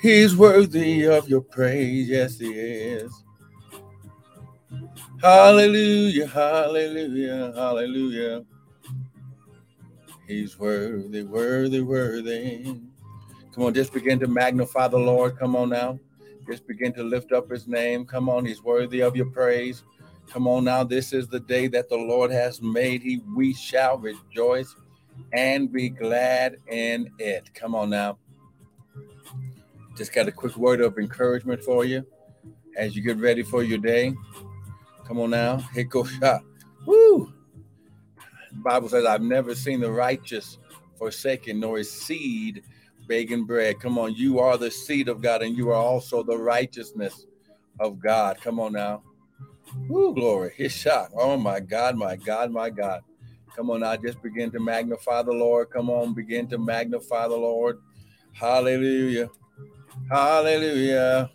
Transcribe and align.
He's 0.00 0.36
worthy 0.36 1.04
of 1.04 1.28
your 1.28 1.40
praise. 1.40 2.08
Yes, 2.08 2.38
he 2.38 2.50
is. 2.50 3.12
Hallelujah, 5.22 6.26
hallelujah, 6.26 7.52
hallelujah. 7.54 8.44
He's 10.26 10.58
worthy, 10.58 11.22
worthy, 11.22 11.80
worthy. 11.80 12.80
Come 13.54 13.64
on, 13.64 13.74
just 13.74 13.92
begin 13.92 14.20
to 14.20 14.28
magnify 14.28 14.88
the 14.88 14.98
Lord. 14.98 15.38
Come 15.38 15.56
on 15.56 15.70
now. 15.70 15.98
Just 16.46 16.66
begin 16.66 16.92
to 16.94 17.02
lift 17.02 17.32
up 17.32 17.50
his 17.50 17.66
name. 17.66 18.04
Come 18.04 18.28
on, 18.28 18.44
he's 18.44 18.62
worthy 18.62 19.00
of 19.00 19.16
your 19.16 19.26
praise. 19.26 19.82
Come 20.28 20.46
on 20.46 20.64
now. 20.64 20.84
This 20.84 21.12
is 21.12 21.26
the 21.26 21.40
day 21.40 21.66
that 21.68 21.88
the 21.88 21.96
Lord 21.96 22.30
has 22.30 22.62
made. 22.62 23.02
He 23.02 23.22
we 23.34 23.54
shall 23.54 23.98
rejoice 23.98 24.74
and 25.32 25.72
be 25.72 25.88
glad 25.88 26.58
in 26.68 27.10
it. 27.18 27.52
Come 27.54 27.74
on 27.74 27.90
now. 27.90 28.18
Just 29.98 30.12
got 30.12 30.28
a 30.28 30.32
quick 30.32 30.56
word 30.56 30.80
of 30.80 30.96
encouragement 30.96 31.60
for 31.64 31.84
you 31.84 32.06
as 32.76 32.94
you 32.94 33.02
get 33.02 33.18
ready 33.18 33.42
for 33.42 33.64
your 33.64 33.78
day. 33.78 34.14
Come 35.04 35.18
on 35.18 35.30
now. 35.30 35.56
Hit 35.74 35.90
go 35.90 36.04
shot. 36.20 36.42
Woo! 36.86 37.32
The 38.52 38.58
Bible 38.58 38.88
says, 38.88 39.04
I've 39.04 39.22
never 39.22 39.56
seen 39.56 39.80
the 39.80 39.90
righteous 39.90 40.58
forsaken, 40.96 41.58
nor 41.58 41.78
his 41.78 41.90
seed 41.90 42.62
begging 43.08 43.44
bread. 43.44 43.80
Come 43.80 43.98
on, 43.98 44.14
you 44.14 44.38
are 44.38 44.56
the 44.56 44.70
seed 44.70 45.08
of 45.08 45.20
God, 45.20 45.42
and 45.42 45.56
you 45.56 45.70
are 45.70 45.74
also 45.82 46.22
the 46.22 46.38
righteousness 46.38 47.26
of 47.80 47.98
God. 47.98 48.40
Come 48.40 48.60
on 48.60 48.74
now. 48.74 49.02
Woo, 49.88 50.14
glory. 50.14 50.52
His 50.56 50.72
shot. 50.72 51.10
Oh 51.16 51.36
my 51.36 51.58
God, 51.58 51.96
my 51.96 52.14
God, 52.14 52.52
my 52.52 52.70
God. 52.70 53.00
Come 53.56 53.70
on 53.70 53.80
now, 53.80 53.96
just 53.96 54.22
begin 54.22 54.52
to 54.52 54.60
magnify 54.60 55.22
the 55.22 55.32
Lord. 55.32 55.70
Come 55.70 55.90
on, 55.90 56.14
begin 56.14 56.46
to 56.50 56.58
magnify 56.58 57.26
the 57.26 57.36
Lord. 57.36 57.80
Hallelujah. 58.32 59.28
Hallelujah. 60.10 61.30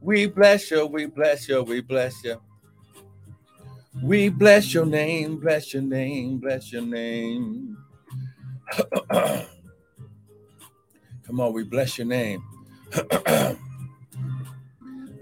We 0.00 0.26
bless 0.26 0.70
you, 0.70 0.86
we 0.86 1.06
bless 1.06 1.48
you, 1.48 1.62
we 1.62 1.80
bless 1.80 2.22
you. 2.22 2.40
We 4.02 4.28
bless 4.28 4.74
your 4.74 4.86
name, 4.86 5.38
bless 5.38 5.72
your 5.72 5.82
name, 5.82 6.38
bless 6.38 6.72
your 6.72 6.82
name. 6.82 7.78
Come 9.10 9.46
on, 11.40 11.52
we 11.52 11.64
bless 11.64 11.98
your 11.98 12.06
name. 12.06 12.42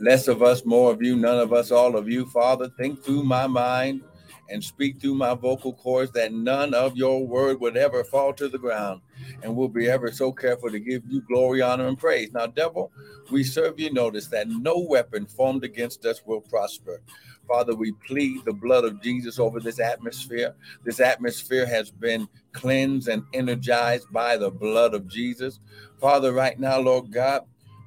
Less 0.01 0.29
of 0.29 0.43
us, 0.43 0.67
more 0.67 0.91
of 0.91 1.03
you, 1.03 1.17
none 1.17 1.39
of 1.39 1.55
us, 1.55 1.71
all 1.71 1.97
of 1.97 2.09
you. 2.09 2.27
Father, 2.27 2.69
think 2.77 3.03
through 3.03 3.23
my 3.23 3.47
mind 3.47 4.03
and 4.49 4.63
speak 4.63 5.01
through 5.01 5.15
my 5.15 5.35
vocal 5.35 5.73
cords 5.73 6.13
that 6.13 6.33
none 6.33 6.75
of 6.75 6.97
your 6.97 7.27
word 7.27 7.61
would 7.61 7.77
ever 7.77 8.05
fall 8.05 8.33
to 8.35 8.49
the 8.49 8.59
ground. 8.59 9.01
And 9.43 9.57
we'll 9.57 9.69
be 9.69 9.89
ever 9.89 10.11
so 10.13 10.33
careful 10.33 10.71
to 10.71 10.79
give 10.79 11.03
you 11.09 11.23
glory, 11.23 11.63
honor, 11.63 11.87
and 11.87 11.99
praise. 11.99 12.33
Now, 12.33 12.47
devil, 12.47 12.93
we 13.31 13.43
serve 13.43 13.81
you 13.81 13.93
notice 13.93 14.27
that 14.29 14.49
no 14.49 14.79
weapon 14.79 15.27
formed 15.27 15.65
against 15.65 16.05
us 16.05 16.23
will 16.25 16.41
prosper. 16.41 17.01
Father, 17.47 17.75
we 17.75 17.93
plead 18.07 18.45
the 18.45 18.53
blood 18.53 18.85
of 18.85 19.03
Jesus 19.03 19.39
over 19.39 19.61
this 19.61 19.81
atmosphere. 19.81 20.55
This 20.85 21.01
atmosphere 21.01 21.67
has 21.67 21.91
been 21.91 22.29
cleansed 22.53 23.09
and 23.09 23.23
energized 23.35 24.11
by 24.13 24.37
the 24.37 24.51
blood 24.51 24.95
of 24.95 25.09
Jesus. 25.09 25.61
Father, 26.01 26.33
right 26.33 26.59
now, 26.59 26.81
Lord 26.81 27.13
God, 27.13 27.43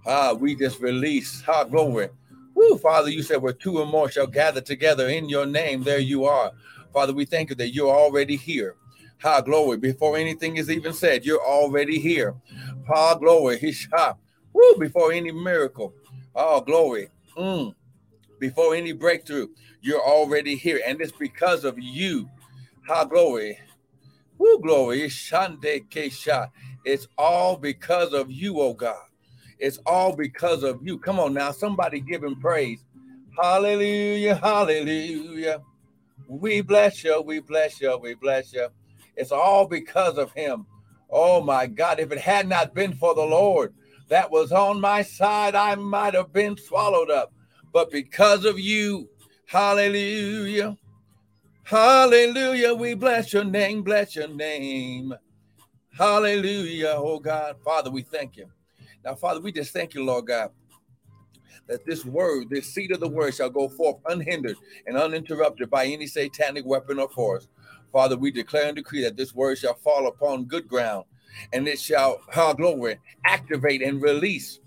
ah, 0.06 0.34
we 0.34 0.56
just 0.56 0.80
release, 0.80 1.44
ah, 1.48 1.64
glory. 1.64 2.10
Woo, 2.58 2.80
Father, 2.80 3.12
you 3.12 3.24
said 3.24 3.44
where 3.44 3.54
two 3.54 3.80
or 3.80 3.86
more 3.88 4.12
shall 4.12 4.28
gather 4.28 4.62
together 4.62 5.10
in 5.10 5.30
your 5.30 5.46
name, 5.46 5.84
there 5.84 6.00
you 6.00 6.26
are. 6.26 6.54
Father, 6.94 7.14
we 7.14 7.26
thank 7.26 7.52
you 7.52 7.56
that 7.58 7.76
you're 7.76 7.96
already 7.96 8.38
here. 8.38 8.76
Ha, 9.24 9.42
glory. 9.42 9.78
Before 9.78 10.18
anything 10.18 10.58
is 10.58 10.72
even 10.72 10.94
said, 10.94 11.26
you're 11.26 11.46
already 11.46 12.00
here. 12.00 12.36
Ha, 12.88 13.16
glory. 13.16 13.76
Ha, 13.94 14.16
woo, 14.54 14.76
before 14.80 15.14
any 15.14 15.32
miracle. 15.32 15.94
Oh, 16.36 16.62
glory. 16.62 17.10
Mm 17.38 17.76
before 18.40 18.76
any 18.76 18.92
breakthrough, 18.92 19.48
you're 19.82 20.02
already 20.02 20.56
here. 20.56 20.82
And 20.86 21.02
it's 21.02 21.12
because 21.12 21.66
of 21.66 21.80
you. 21.80 22.30
How 22.88 23.06
glory. 23.06 23.60
Woo, 24.38 24.60
glory. 24.62 25.02
Shande 25.04 25.88
Kesha. 25.90 26.52
It's 26.86 27.08
all 27.18 27.58
because 27.58 28.14
of 28.14 28.32
you, 28.32 28.62
oh 28.62 28.74
God. 28.74 29.07
It's 29.60 29.80
all 29.86 30.16
because 30.16 30.64
of 30.64 30.80
you. 30.84 30.98
Come 31.00 31.20
on 31.20 31.34
now. 31.34 31.52
Somebody 31.52 32.00
give 32.00 32.24
him 32.24 32.40
praise. 32.40 32.86
Hallelujah. 33.42 34.36
Hallelujah. 34.36 35.62
We 36.28 36.62
bless 36.62 37.04
you. 37.04 37.22
We 37.22 37.40
bless 37.40 37.82
you. 37.82 37.98
We 38.02 38.16
bless 38.16 38.54
you. 38.54 38.68
It's 39.16 39.32
all 39.32 39.68
because 39.68 40.18
of 40.18 40.32
him. 40.34 40.66
Oh 41.10 41.42
my 41.42 41.68
God. 41.68 42.00
If 42.00 42.12
it 42.12 42.20
had 42.20 42.48
not 42.48 42.74
been 42.74 42.94
for 42.94 43.16
the 43.16 43.22
Lord 43.22 43.74
that 44.10 44.30
was 44.30 44.52
on 44.52 44.80
my 44.82 45.02
side, 45.02 45.56
I 45.56 45.76
might 45.76 46.14
have 46.14 46.34
been 46.34 46.58
swallowed 46.58 47.10
up 47.10 47.34
but 47.78 47.92
because 47.92 48.46
of 48.46 48.60
you, 48.60 49.08
hallelujah. 49.46 50.78
Hallelujah. 51.64 52.74
We 52.74 52.94
bless 52.96 53.34
your 53.34 53.44
name, 53.44 53.84
bless 53.84 54.16
your 54.16 54.30
name. 54.30 55.14
Hallelujah. 55.98 56.94
Oh 56.96 57.20
God, 57.20 57.58
Father, 57.64 57.92
we 57.92 58.02
thank 58.02 58.38
you. 58.38 58.48
Now, 59.08 59.16
Father, 59.16 59.40
we 59.40 59.54
just 59.54 59.72
thank 59.72 59.94
you, 59.94 60.04
Lord 60.04 60.28
God, 60.28 60.52
that 61.68 61.86
this 61.86 62.04
word, 62.04 62.50
this 62.50 62.74
seed 62.74 62.92
of 62.92 63.00
the 63.00 63.08
word 63.08 63.34
shall 63.34 63.50
go 63.50 63.70
forth 63.70 63.96
unhindered 64.06 64.58
and 64.86 64.98
uninterrupted 64.98 65.70
by 65.70 65.86
any 65.86 66.08
satanic 66.08 66.66
weapon 66.66 67.00
or 67.00 67.08
force. 67.08 67.48
Father, 67.94 68.18
we 68.18 68.32
declare 68.32 68.68
and 68.68 68.76
decree 68.76 69.02
that 69.04 69.16
this 69.16 69.34
word 69.34 69.60
shall 69.60 69.76
fall 69.76 70.08
upon 70.08 70.44
good 70.44 70.68
ground 70.68 71.06
and 71.54 71.70
it 71.70 71.80
shall, 71.80 72.20
how 72.30 72.52
glory, 72.52 73.00
activate 73.26 73.82
and 73.82 74.02
release, 74.02 74.60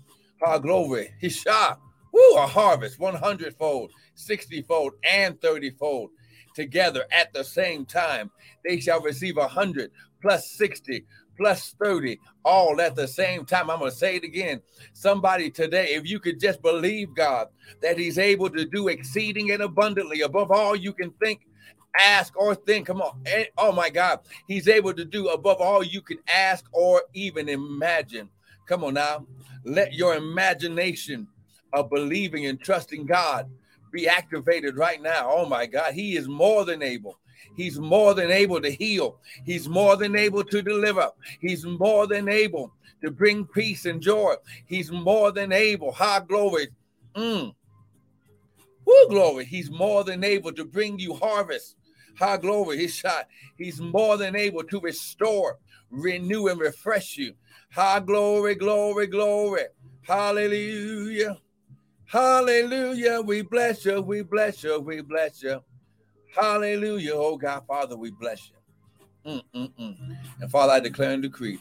how 0.43 0.57
glory, 0.57 1.13
he 1.19 1.29
shall 1.29 1.79
Woo, 2.11 2.37
a 2.37 2.47
harvest 2.47 2.99
100 2.99 3.55
fold, 3.57 3.91
60 4.15 4.63
fold, 4.63 4.93
and 5.03 5.39
30 5.39 5.69
fold 5.71 6.09
together 6.55 7.05
at 7.11 7.31
the 7.31 7.43
same 7.43 7.85
time. 7.85 8.31
They 8.65 8.79
shall 8.79 9.01
receive 9.01 9.37
a 9.37 9.41
100 9.41 9.91
plus 10.21 10.51
60 10.51 11.05
plus 11.37 11.75
30 11.83 12.19
all 12.43 12.79
at 12.81 12.95
the 12.95 13.07
same 13.07 13.45
time. 13.45 13.69
I'm 13.69 13.79
going 13.79 13.91
to 13.91 13.97
say 13.97 14.15
it 14.15 14.23
again. 14.23 14.61
Somebody 14.93 15.49
today, 15.49 15.89
if 15.89 16.07
you 16.07 16.19
could 16.19 16.39
just 16.39 16.61
believe 16.61 17.15
God 17.15 17.47
that 17.81 17.97
He's 17.97 18.17
able 18.17 18.49
to 18.49 18.65
do 18.65 18.87
exceeding 18.87 19.51
and 19.51 19.61
abundantly 19.63 20.21
above 20.21 20.51
all 20.51 20.75
you 20.75 20.93
can 20.93 21.11
think, 21.23 21.41
ask, 21.99 22.35
or 22.37 22.55
think. 22.55 22.87
Come 22.87 23.01
on. 23.01 23.21
Eh, 23.25 23.45
oh 23.57 23.71
my 23.71 23.89
God. 23.89 24.19
He's 24.47 24.67
able 24.67 24.93
to 24.93 25.05
do 25.05 25.29
above 25.29 25.59
all 25.59 25.83
you 25.83 26.01
can 26.01 26.19
ask 26.27 26.65
or 26.71 27.03
even 27.13 27.49
imagine. 27.49 28.29
Come 28.67 28.83
on 28.83 28.93
now. 28.93 29.25
Let 29.65 29.93
your 29.93 30.15
imagination 30.15 31.27
of 31.73 31.89
believing 31.89 32.45
and 32.45 32.59
trusting 32.59 33.05
God 33.05 33.49
be 33.91 34.07
activated 34.07 34.77
right 34.77 35.01
now. 35.01 35.29
Oh 35.29 35.45
my 35.45 35.65
God, 35.65 35.93
He 35.93 36.15
is 36.15 36.27
more 36.27 36.65
than 36.65 36.81
able. 36.81 37.17
He's 37.55 37.79
more 37.79 38.13
than 38.13 38.31
able 38.31 38.61
to 38.61 38.69
heal. 38.69 39.19
He's 39.45 39.67
more 39.67 39.97
than 39.97 40.15
able 40.15 40.43
to 40.43 40.61
deliver. 40.61 41.09
He's 41.39 41.65
more 41.65 42.07
than 42.07 42.29
able 42.29 42.73
to 43.01 43.11
bring 43.11 43.45
peace 43.45 43.85
and 43.85 44.01
joy. 44.01 44.35
He's 44.65 44.91
more 44.91 45.31
than 45.31 45.51
able. 45.51 45.91
High 45.91 46.21
glory. 46.21 46.69
Mm. 47.15 47.53
Woo, 48.85 49.07
glory. 49.09 49.45
He's 49.45 49.71
more 49.71 50.03
than 50.03 50.23
able 50.23 50.51
to 50.53 50.65
bring 50.65 50.99
you 50.99 51.13
harvest. 51.15 51.75
High 52.17 52.37
glory. 52.37 52.77
He's 52.77 52.95
shot. 52.95 53.27
He's 53.57 53.79
more 53.79 54.17
than 54.17 54.35
able 54.35 54.63
to 54.63 54.79
restore, 54.79 55.57
renew, 55.89 56.47
and 56.47 56.59
refresh 56.59 57.17
you. 57.17 57.33
High 57.71 57.99
glory, 58.01 58.55
glory, 58.55 59.07
glory. 59.07 59.63
Hallelujah. 60.01 61.37
Hallelujah. 62.05 63.21
We 63.21 63.41
bless 63.43 63.85
you. 63.85 64.01
We 64.01 64.23
bless 64.23 64.63
you. 64.63 64.79
We 64.79 65.01
bless 65.01 65.41
you. 65.41 65.63
Hallelujah. 66.35 67.13
Oh 67.13 67.37
God, 67.37 67.63
Father, 67.67 67.97
we 67.97 68.11
bless 68.11 68.49
you. 68.49 69.41
Mm-mm-mm. 69.53 70.17
And 70.39 70.51
Father, 70.51 70.73
I 70.73 70.79
declare 70.79 71.11
and 71.11 71.21
decree 71.21 71.59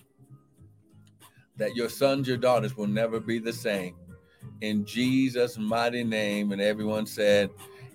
that 1.56 1.76
your 1.76 1.88
sons, 1.88 2.28
your 2.28 2.36
daughters 2.36 2.76
will 2.76 2.86
never 2.86 3.20
be 3.20 3.38
the 3.38 3.52
same. 3.52 3.96
In 4.60 4.84
Jesus' 4.84 5.58
mighty 5.58 6.04
name. 6.04 6.52
And 6.52 6.60
everyone 6.60 7.06
said, 7.06 7.50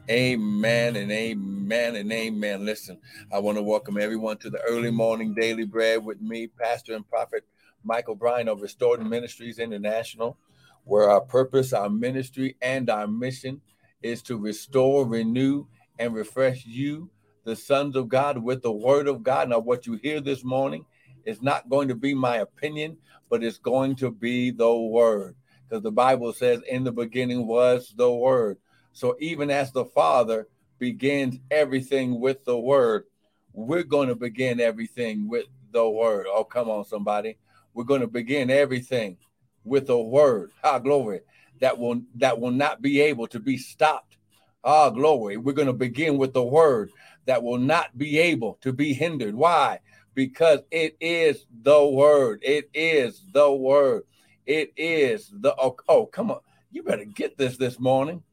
Amen 0.09 0.95
and 0.97 1.11
amen 1.11 1.95
and 1.95 2.11
amen. 2.11 2.63
Listen, 2.63 2.99
I 3.33 3.39
want 3.39 3.57
to 3.57 3.63
welcome 3.63 3.97
everyone 3.97 4.37
to 4.37 4.51
the 4.51 4.61
early 4.69 4.91
morning 4.91 5.33
daily 5.33 5.65
bread 5.65 6.05
with 6.05 6.21
me, 6.21 6.45
Pastor 6.45 6.93
and 6.93 7.07
Prophet 7.09 7.43
Michael 7.83 8.15
Bryan 8.15 8.47
of 8.47 8.61
Restored 8.61 9.03
Ministries 9.03 9.57
International 9.57 10.37
where 10.85 11.09
our 11.09 11.21
purpose, 11.21 11.73
our 11.73 11.89
ministry, 11.89 12.55
and 12.61 12.89
our 12.89 13.07
mission 13.07 13.59
is 14.01 14.21
to 14.21 14.37
restore, 14.37 15.05
renew, 15.05 15.65
and 15.99 16.13
refresh 16.13 16.65
you, 16.65 17.09
the 17.43 17.55
sons 17.55 17.95
of 17.95 18.09
God, 18.09 18.37
with 18.37 18.61
the 18.61 18.71
word 18.71 19.07
of 19.07 19.23
God. 19.23 19.49
Now, 19.49 19.59
what 19.59 19.85
you 19.85 19.93
hear 19.93 20.19
this 20.19 20.43
morning 20.43 20.85
is 21.25 21.41
not 21.41 21.69
going 21.69 21.87
to 21.87 21.95
be 21.95 22.13
my 22.13 22.37
opinion, 22.37 22.97
but 23.29 23.43
it's 23.43 23.57
going 23.57 23.95
to 23.97 24.11
be 24.11 24.51
the 24.51 24.73
word. 24.73 25.35
Because 25.67 25.83
the 25.83 25.91
Bible 25.91 26.33
says, 26.33 26.61
in 26.67 26.83
the 26.83 26.91
beginning 26.91 27.47
was 27.47 27.93
the 27.97 28.11
word. 28.11 28.57
So 28.93 29.15
even 29.19 29.49
as 29.49 29.71
the 29.71 29.85
Father 29.85 30.47
begins 30.79 31.37
everything 31.51 32.19
with 32.19 32.45
the 32.45 32.57
word, 32.57 33.05
we're 33.53 33.83
going 33.83 34.09
to 34.09 34.15
begin 34.15 34.59
everything 34.59 35.27
with 35.27 35.45
the 35.71 35.89
word. 35.89 36.27
Oh, 36.29 36.43
come 36.43 36.69
on, 36.69 36.85
somebody. 36.85 37.37
We're 37.73 37.83
going 37.83 38.01
to 38.01 38.07
begin 38.07 38.49
everything 38.49 39.17
with 39.63 39.89
a 39.89 39.97
word. 39.97 40.51
Ah, 40.63 40.79
glory. 40.79 41.21
That 41.59 41.77
will 41.77 42.01
that 42.15 42.39
will 42.39 42.51
not 42.51 42.81
be 42.81 43.01
able 43.01 43.27
to 43.27 43.39
be 43.39 43.57
stopped. 43.57 44.17
Ah, 44.65 44.89
glory. 44.89 45.37
We're 45.37 45.53
going 45.53 45.67
to 45.67 45.73
begin 45.73 46.17
with 46.17 46.33
the 46.33 46.43
word 46.43 46.91
that 47.25 47.43
will 47.43 47.59
not 47.59 47.95
be 47.97 48.17
able 48.17 48.57
to 48.61 48.73
be 48.73 48.93
hindered. 48.93 49.35
Why? 49.35 49.79
Because 50.15 50.61
it 50.71 50.97
is 50.99 51.45
the 51.61 51.85
word. 51.85 52.39
It 52.41 52.69
is 52.73 53.23
the 53.31 53.51
word. 53.51 54.03
It 54.47 54.73
is 54.75 55.31
the 55.31 55.55
oh, 55.59 55.75
oh 55.87 56.07
come 56.07 56.31
on. 56.31 56.39
You 56.71 56.81
better 56.81 57.05
get 57.05 57.37
this 57.37 57.57
this 57.57 57.79
morning. 57.79 58.23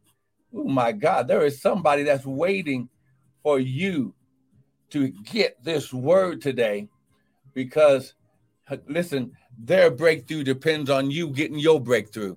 Oh 0.55 0.65
my 0.65 0.93
God, 0.93 1.29
there 1.29 1.45
is 1.45 1.61
somebody 1.61 2.03
that's 2.03 2.27
waiting 2.27 2.89
for 3.43 3.59
you 3.59 4.15
to 4.91 5.09
get 5.09 5.63
this 5.63 5.93
word 5.93 6.41
today 6.41 6.89
because 7.55 8.15
listen, 8.87 9.33
their 9.59 9.91
breakthrough 9.91 10.45
depends 10.45 10.89
on 10.89 11.11
you 11.11 11.29
getting 11.29 11.59
your 11.59 11.81
breakthrough. 11.81 12.37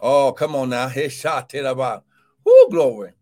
Oh, 0.00 0.32
come 0.32 0.54
on 0.56 0.70
now. 0.70 0.88
about. 0.88 2.04
Woo, 2.44 2.68
glory. 2.70 3.12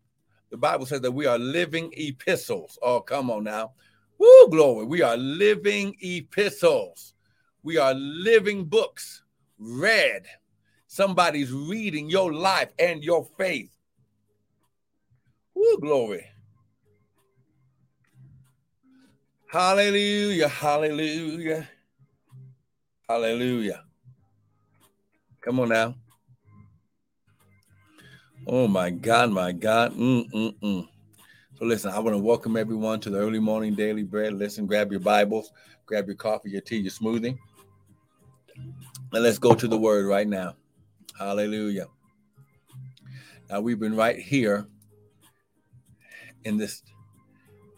The 0.55 0.59
Bible 0.59 0.87
says 0.87 1.01
that 1.01 1.11
we 1.11 1.27
are 1.27 1.37
living 1.37 1.93
epistles. 1.97 2.79
Oh, 2.81 3.01
come 3.01 3.29
on 3.29 3.43
now. 3.43 3.73
Woo, 4.19 4.49
glory. 4.51 4.87
We 4.87 5.03
are 5.03 5.17
living 5.17 5.97
epistles. 6.01 7.15
We 7.65 7.77
are 7.77 7.93
living 7.93 8.65
books 8.67 9.25
read. 9.59 10.27
Somebody's 10.87 11.51
reading 11.51 12.09
your 12.09 12.33
life 12.33 12.69
and 12.79 13.03
your 13.03 13.27
faith. 13.37 13.77
Woo, 15.57 15.79
glory. 15.81 16.25
Hallelujah, 19.51 20.47
hallelujah, 20.47 21.69
hallelujah. 23.09 23.83
Come 25.41 25.59
on 25.59 25.71
now. 25.71 25.97
Oh 28.47 28.69
my 28.69 28.91
God, 28.91 29.31
my 29.31 29.53
God. 29.53 29.95
Mm-mm-mm. 29.95 30.87
So 31.59 31.65
listen, 31.65 31.91
I 31.91 31.99
want 31.99 32.15
to 32.15 32.23
welcome 32.23 32.59
everyone 32.59 33.01
to 33.01 33.11
the 33.11 33.19
early 33.19 33.39
morning 33.39 33.75
daily 33.75 34.03
bread. 34.03 34.35
Listen, 34.35 34.67
grab 34.67 34.91
your 34.91 35.01
Bibles, 35.01 35.51
grab 35.87 36.07
your 36.07 36.17
coffee, 36.17 36.51
your 36.51 36.61
tea, 36.61 36.79
your 36.79 36.93
smoothie. 36.93 37.39
And 39.13 39.23
let's 39.23 39.39
go 39.39 39.55
to 39.55 39.67
the 39.67 39.79
word 39.79 40.07
right 40.07 40.29
now. 40.29 40.57
Hallelujah. 41.19 41.87
Now 43.49 43.61
we've 43.63 43.81
been 43.81 43.97
right 43.97 44.19
here 44.19 44.67
in 46.45 46.59
this 46.59 46.83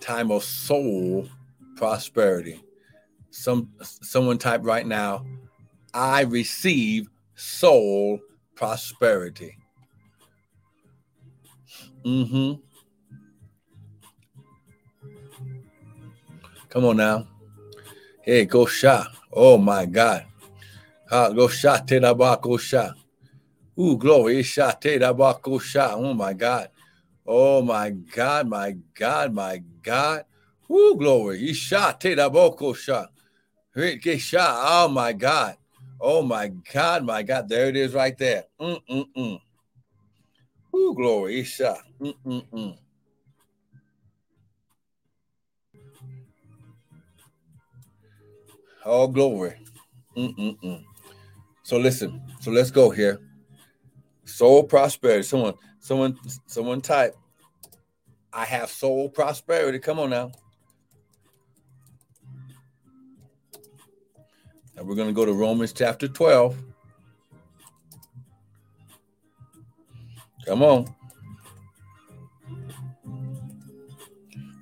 time 0.01 0.33
of 0.33 0.43
soul 0.43 1.29
prosperity. 1.77 2.61
Some 3.31 3.71
someone 3.81 4.39
type 4.39 4.63
right 4.65 4.87
now, 4.87 5.25
I 5.95 6.23
receive 6.23 7.09
soul 7.37 8.19
prosperity. 8.57 9.59
Mm-hmm. 12.07 12.53
Come 16.69 16.85
on 16.85 16.97
now. 16.99 17.27
Hey, 18.23 18.45
go 18.45 18.65
shot. 18.67 19.09
Oh 19.33 19.59
my 19.59 19.87
God. 19.87 20.25
Go 21.11 21.49
shot 21.49 21.89
te 21.89 21.99
da 21.99 22.15
ba 22.15 22.39
go 22.41 22.57
shot. 22.57 22.95
Ooh, 23.79 23.97
glory. 23.99 24.45
Shot 24.45 24.81
te 24.81 24.99
shot. 25.59 25.95
Oh 25.95 26.15
my 26.15 26.33
God. 26.33 26.69
Oh 27.27 27.61
my 27.61 27.91
God, 27.91 28.49
my 28.49 28.77
God, 28.95 29.35
my 29.35 29.61
God. 29.83 30.25
Woo, 30.69 30.97
glory. 30.97 31.53
Shot 31.55 32.01
boko 32.31 32.73
shot. 32.73 33.11
shot. 34.19 34.59
Oh 34.65 34.89
my 34.89 35.13
God. 35.13 35.57
Oh 36.01 36.23
my 36.23 36.53
God, 36.73 37.05
my 37.05 37.25
God. 37.25 37.49
There 37.49 37.67
it 37.67 37.77
is 37.77 37.95
right 37.95 38.17
there. 38.17 38.45
Mm-mm-mm. 38.61 39.41
Glory. 40.97 41.45
Shot. 41.45 41.81
Mm-mm-mm. 42.01 42.79
Oh, 48.85 49.07
glory. 49.07 49.57
Mm-mm-mm. 50.17 50.83
So 51.65 51.77
listen. 51.77 52.23
So 52.41 52.51
let's 52.51 52.71
go 52.71 52.89
here. 52.89 53.21
Soul 54.25 54.65
prosperity. 54.65 55.23
Someone, 55.23 55.55
someone, 55.81 56.19
someone 56.47 56.81
type. 56.81 57.15
I 58.33 58.45
have 58.45 58.71
soul 58.71 59.11
prosperity. 59.11 59.79
Come 59.79 59.99
on 59.99 60.11
now. 60.11 60.33
And 64.77 64.87
we're 64.87 64.95
going 64.95 65.09
to 65.09 65.15
go 65.15 65.25
to 65.25 65.33
Romans 65.33 65.73
chapter 65.73 66.09
12. 66.09 66.57
Come 70.47 70.63
on. 70.63 70.95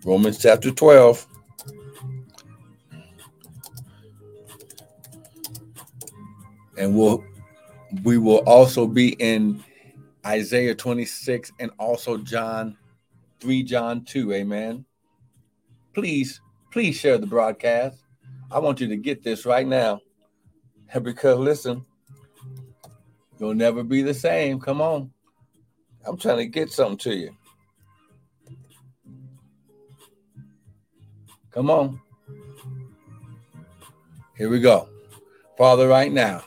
Romans 0.05 0.39
chapter 0.39 0.71
12. 0.71 1.27
And 6.79 6.97
we'll 6.97 7.23
we 8.03 8.19
will 8.19 8.39
also 8.39 8.87
be 8.87 9.11
in 9.21 9.63
Isaiah 10.27 10.75
26 10.75 11.53
and 11.61 11.71
also 11.79 12.17
John 12.17 12.77
3 13.41 13.63
John 13.63 14.05
2. 14.05 14.33
Amen. 14.33 14.85
Please, 15.93 16.41
please 16.73 16.97
share 16.97 17.19
the 17.19 17.27
broadcast. 17.27 18.03
I 18.51 18.59
want 18.59 18.81
you 18.81 18.89
to 18.89 18.97
get 18.97 19.23
this 19.23 19.47
right 19.47 19.67
now. 19.67 20.01
Because 21.03 21.39
listen, 21.39 21.85
you'll 23.39 23.55
never 23.55 23.83
be 23.83 24.03
the 24.03 24.15
same. 24.15 24.61
Come 24.61 24.81
on. 24.81 25.13
I'm 26.06 26.17
trying 26.19 26.39
to 26.39 26.47
get 26.47 26.71
something 26.71 26.99
to 26.99 27.15
you. 27.15 27.37
Come 31.51 31.71
on. 31.71 32.01
Here 34.37 34.51
we 34.51 34.61
go. 34.61 34.89
Father, 35.56 35.87
right 35.87 36.12
now. 36.12 36.43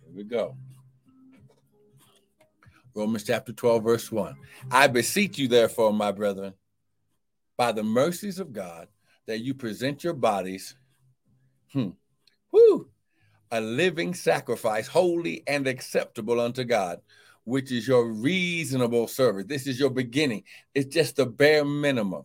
Here 0.00 0.12
we 0.14 0.24
go. 0.24 0.56
Romans 2.94 3.24
chapter 3.24 3.52
12, 3.52 3.82
verse 3.82 4.10
1. 4.10 4.36
I 4.70 4.86
beseech 4.86 5.38
you, 5.38 5.48
therefore, 5.48 5.92
my 5.92 6.12
brethren, 6.12 6.54
by 7.56 7.72
the 7.72 7.82
mercies 7.82 8.38
of 8.38 8.52
God, 8.52 8.88
that 9.26 9.40
you 9.40 9.54
present 9.54 10.02
your 10.02 10.14
bodies, 10.14 10.76
hmm, 11.72 11.90
a 13.52 13.60
living 13.60 14.14
sacrifice, 14.14 14.88
holy 14.88 15.42
and 15.46 15.66
acceptable 15.66 16.40
unto 16.40 16.64
God, 16.64 17.00
which 17.44 17.70
is 17.70 17.86
your 17.86 18.06
reasonable 18.06 19.06
service. 19.06 19.44
This 19.46 19.66
is 19.66 19.78
your 19.78 19.90
beginning. 19.90 20.44
It's 20.74 20.92
just 20.92 21.16
the 21.16 21.26
bare 21.26 21.64
minimum. 21.64 22.24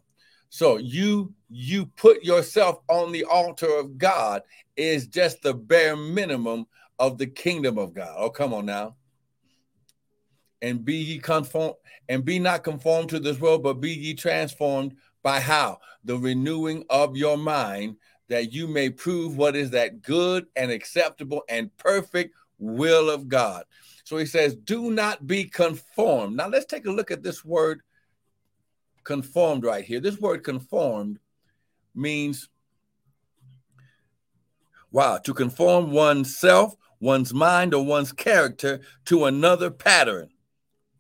So 0.50 0.78
you 0.78 1.34
you 1.50 1.88
put 1.98 2.24
yourself 2.24 2.80
on 2.88 3.12
the 3.12 3.26
altar 3.26 3.78
of 3.78 3.98
God 3.98 4.44
is 4.78 5.08
just 5.08 5.42
the 5.42 5.54
bare 5.54 5.98
minimum 5.98 6.66
of 6.98 7.18
the 7.18 7.28
kingdom 7.28 7.78
of 7.78 7.94
God. 7.94 8.16
Oh, 8.18 8.30
come 8.30 8.54
on 8.54 8.66
now 8.66 8.96
and 10.62 10.84
be 10.84 10.96
ye 10.96 11.20
conform 11.20 11.74
and 12.10 12.26
be 12.26 12.40
not 12.40 12.64
conformed 12.64 13.10
to 13.10 13.20
this 13.20 13.40
world, 13.40 13.64
but 13.64 13.76
be 13.76 13.92
ye 13.92 14.14
transformed 14.14 14.96
by 15.28 15.42
how? 15.42 15.80
The 16.06 16.18
renewing 16.18 16.86
of 16.90 17.18
your 17.18 17.36
mind, 17.36 17.98
that 18.30 18.54
you 18.54 18.66
may 18.66 18.90
prove 18.90 19.36
what 19.36 19.58
is 19.58 19.72
that 19.72 20.02
good 20.02 20.46
and 20.56 20.72
acceptable 20.72 21.44
and 21.50 21.76
perfect 21.76 22.34
will 22.60 23.10
of 23.10 23.28
God. 23.28 23.66
So 24.06 24.16
he 24.16 24.26
says, 24.26 24.56
do 24.56 24.90
not 24.90 25.28
be 25.28 25.44
conformed. 25.44 26.38
Now 26.38 26.48
let's 26.48 26.66
take 26.66 26.86
a 26.86 26.92
look 26.92 27.12
at 27.12 27.24
this 27.24 27.44
word 27.44 27.82
conformed 29.04 29.66
right 29.66 29.84
here. 29.84 30.00
This 30.00 30.18
word 30.18 30.46
conformed 30.46 31.20
means 31.94 32.48
wow, 34.92 35.18
to 35.18 35.34
conform 35.34 35.92
oneself, 35.92 36.74
one's 37.02 37.34
mind, 37.34 37.74
or 37.74 37.84
one's 37.84 38.14
character 38.14 38.80
to 39.04 39.26
another 39.26 39.72
pattern. 39.72 40.30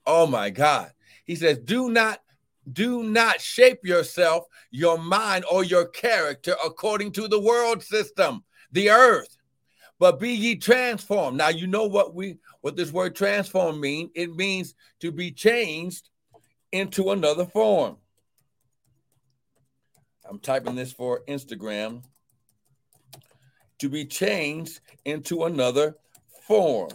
Oh 0.05 0.27
my 0.27 0.49
God. 0.49 0.91
He 1.23 1.37
says, 1.37 1.59
do 1.59 1.89
not 1.89 2.19
do 2.73 3.03
not 3.03 3.41
shape 3.41 3.85
yourself, 3.85 4.45
your 4.71 4.97
mind, 4.97 5.45
or 5.51 5.63
your 5.63 5.87
character 5.87 6.55
according 6.65 7.11
to 7.13 7.27
the 7.27 7.39
world 7.39 7.83
system, 7.83 8.43
the 8.71 8.89
earth, 8.89 9.37
but 9.99 10.19
be 10.19 10.31
ye 10.31 10.55
transformed. 10.55 11.37
Now 11.37 11.49
you 11.49 11.67
know 11.67 11.85
what 11.85 12.13
we 12.13 12.37
what 12.61 12.75
this 12.75 12.91
word 12.91 13.15
transform 13.15 13.79
mean. 13.79 14.09
It 14.15 14.35
means 14.35 14.75
to 14.99 15.11
be 15.11 15.31
changed 15.31 16.09
into 16.71 17.11
another 17.11 17.45
form. 17.45 17.97
I'm 20.29 20.39
typing 20.39 20.75
this 20.75 20.91
for 20.91 21.21
Instagram. 21.27 22.03
To 23.79 23.89
be 23.89 24.05
changed 24.05 24.81
into 25.05 25.45
another 25.45 25.95
form. 26.41 26.89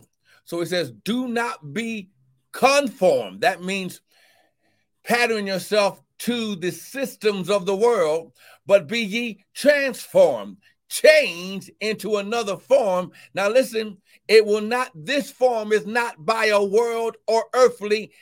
So 0.44 0.60
it 0.60 0.66
says, 0.66 0.90
do 0.90 1.28
not 1.28 1.72
be 1.72 2.10
conformed. 2.50 3.42
That 3.42 3.62
means 3.62 4.00
pattern 5.04 5.46
yourself 5.46 6.02
to 6.18 6.54
the 6.56 6.70
systems 6.70 7.50
of 7.50 7.66
the 7.66 7.74
world, 7.74 8.32
but 8.66 8.86
be 8.86 9.00
ye 9.00 9.44
transformed, 9.54 10.56
changed 10.88 11.70
into 11.80 12.16
another 12.16 12.56
form. 12.56 13.12
Now, 13.34 13.48
listen, 13.48 13.98
it 14.28 14.46
will 14.46 14.60
not, 14.60 14.90
this 14.94 15.30
form 15.30 15.72
is 15.72 15.86
not 15.86 16.24
by 16.24 16.46
a 16.46 16.62
world 16.62 17.16
or 17.26 17.44
earthly 17.54 18.12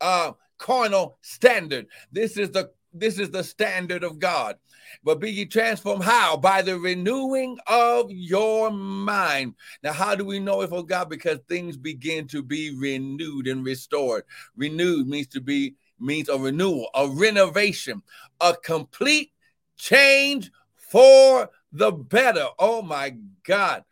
uh, 0.00 0.32
carnal 0.58 1.18
standard. 1.22 1.86
This 2.10 2.36
is 2.36 2.50
the 2.50 2.70
this 2.94 3.18
is 3.18 3.30
the 3.30 3.42
standard 3.42 4.04
of 4.04 4.20
God. 4.20 4.56
But 5.02 5.18
be 5.18 5.30
ye 5.30 5.46
transformed 5.46 6.04
how? 6.04 6.36
By 6.36 6.62
the 6.62 6.78
renewing 6.78 7.58
of 7.66 8.10
your 8.10 8.70
mind. 8.70 9.54
Now, 9.82 9.92
how 9.92 10.14
do 10.14 10.24
we 10.24 10.38
know 10.38 10.62
if 10.62 10.72
of 10.72 10.86
God? 10.86 11.10
Because 11.10 11.40
things 11.48 11.76
begin 11.76 12.28
to 12.28 12.42
be 12.42 12.74
renewed 12.76 13.48
and 13.48 13.64
restored. 13.64 14.22
Renewed 14.56 15.08
means 15.08 15.26
to 15.28 15.40
be 15.40 15.74
means 15.98 16.28
a 16.28 16.38
renewal, 16.38 16.88
a 16.94 17.08
renovation, 17.08 18.02
a 18.40 18.54
complete 18.54 19.32
change 19.76 20.50
for 20.76 21.50
the 21.72 21.90
better. 21.90 22.46
Oh 22.58 22.82
my 22.82 23.16
God. 23.44 23.84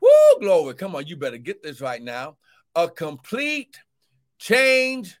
Woo, 0.00 0.40
glory. 0.40 0.74
Come 0.74 0.94
on, 0.94 1.06
you 1.06 1.16
better 1.16 1.38
get 1.38 1.62
this 1.62 1.80
right 1.80 2.02
now. 2.02 2.36
A 2.74 2.88
complete 2.88 3.78
change 4.38 5.18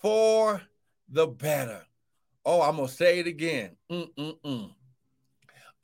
for 0.00 0.62
the 1.08 1.26
better. 1.26 1.82
Oh, 2.44 2.62
I'm 2.62 2.76
going 2.76 2.88
to 2.88 2.94
say 2.94 3.18
it 3.18 3.26
again. 3.26 3.76
Mm-mm-mm. 3.90 4.70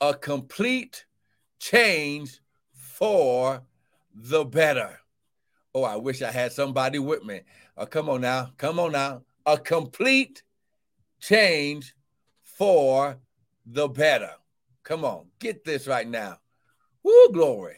A 0.01 0.15
complete 0.15 1.07
change 1.59 2.41
for 2.73 3.63
the 4.15 4.45
better. 4.45 4.99
Oh, 5.75 5.85
I 5.85 5.97
wish 5.97 6.23
I 6.23 6.31
had 6.31 6.53
somebody 6.53 6.99
with 6.99 7.25
me. 7.25 7.41
Oh, 7.77 7.87
come 7.87 8.09
on 8.11 8.21
now. 8.21 8.53
Come 8.59 8.79
on 8.79 8.93
now. 8.93 9.23
A 9.47 9.59
complete 9.59 10.43
change 11.21 11.95
for 12.43 13.19
the 13.67 13.89
better. 13.89 14.31
Come 14.85 15.05
on, 15.05 15.27
get 15.39 15.65
this 15.65 15.87
right 15.87 16.09
now. 16.09 16.39
Woo, 17.03 17.31
glory. 17.33 17.77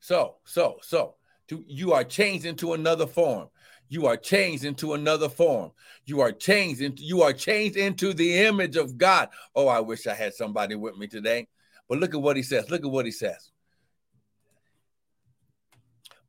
So, 0.00 0.36
so, 0.44 0.78
so, 0.82 1.14
to, 1.48 1.64
you 1.68 1.92
are 1.92 2.04
changed 2.04 2.44
into 2.44 2.72
another 2.72 3.06
form. 3.06 3.48
You 3.88 4.06
are 4.06 4.16
changed 4.16 4.64
into 4.64 4.94
another 4.94 5.28
form. 5.28 5.70
You 6.06 6.20
are 6.22 6.32
changed 6.32 6.80
into 6.80 7.04
you 7.04 7.22
are 7.22 7.32
changed 7.32 7.76
into 7.76 8.12
the 8.12 8.38
image 8.38 8.76
of 8.76 8.98
God. 8.98 9.28
Oh, 9.54 9.68
I 9.68 9.80
wish 9.80 10.06
I 10.06 10.14
had 10.14 10.34
somebody 10.34 10.74
with 10.74 10.96
me 10.96 11.06
today. 11.06 11.46
But 11.88 11.98
look 11.98 12.14
at 12.14 12.20
what 12.22 12.36
he 12.36 12.42
says. 12.42 12.68
Look 12.70 12.84
at 12.84 12.90
what 12.90 13.04
he 13.04 13.12
says. 13.12 13.51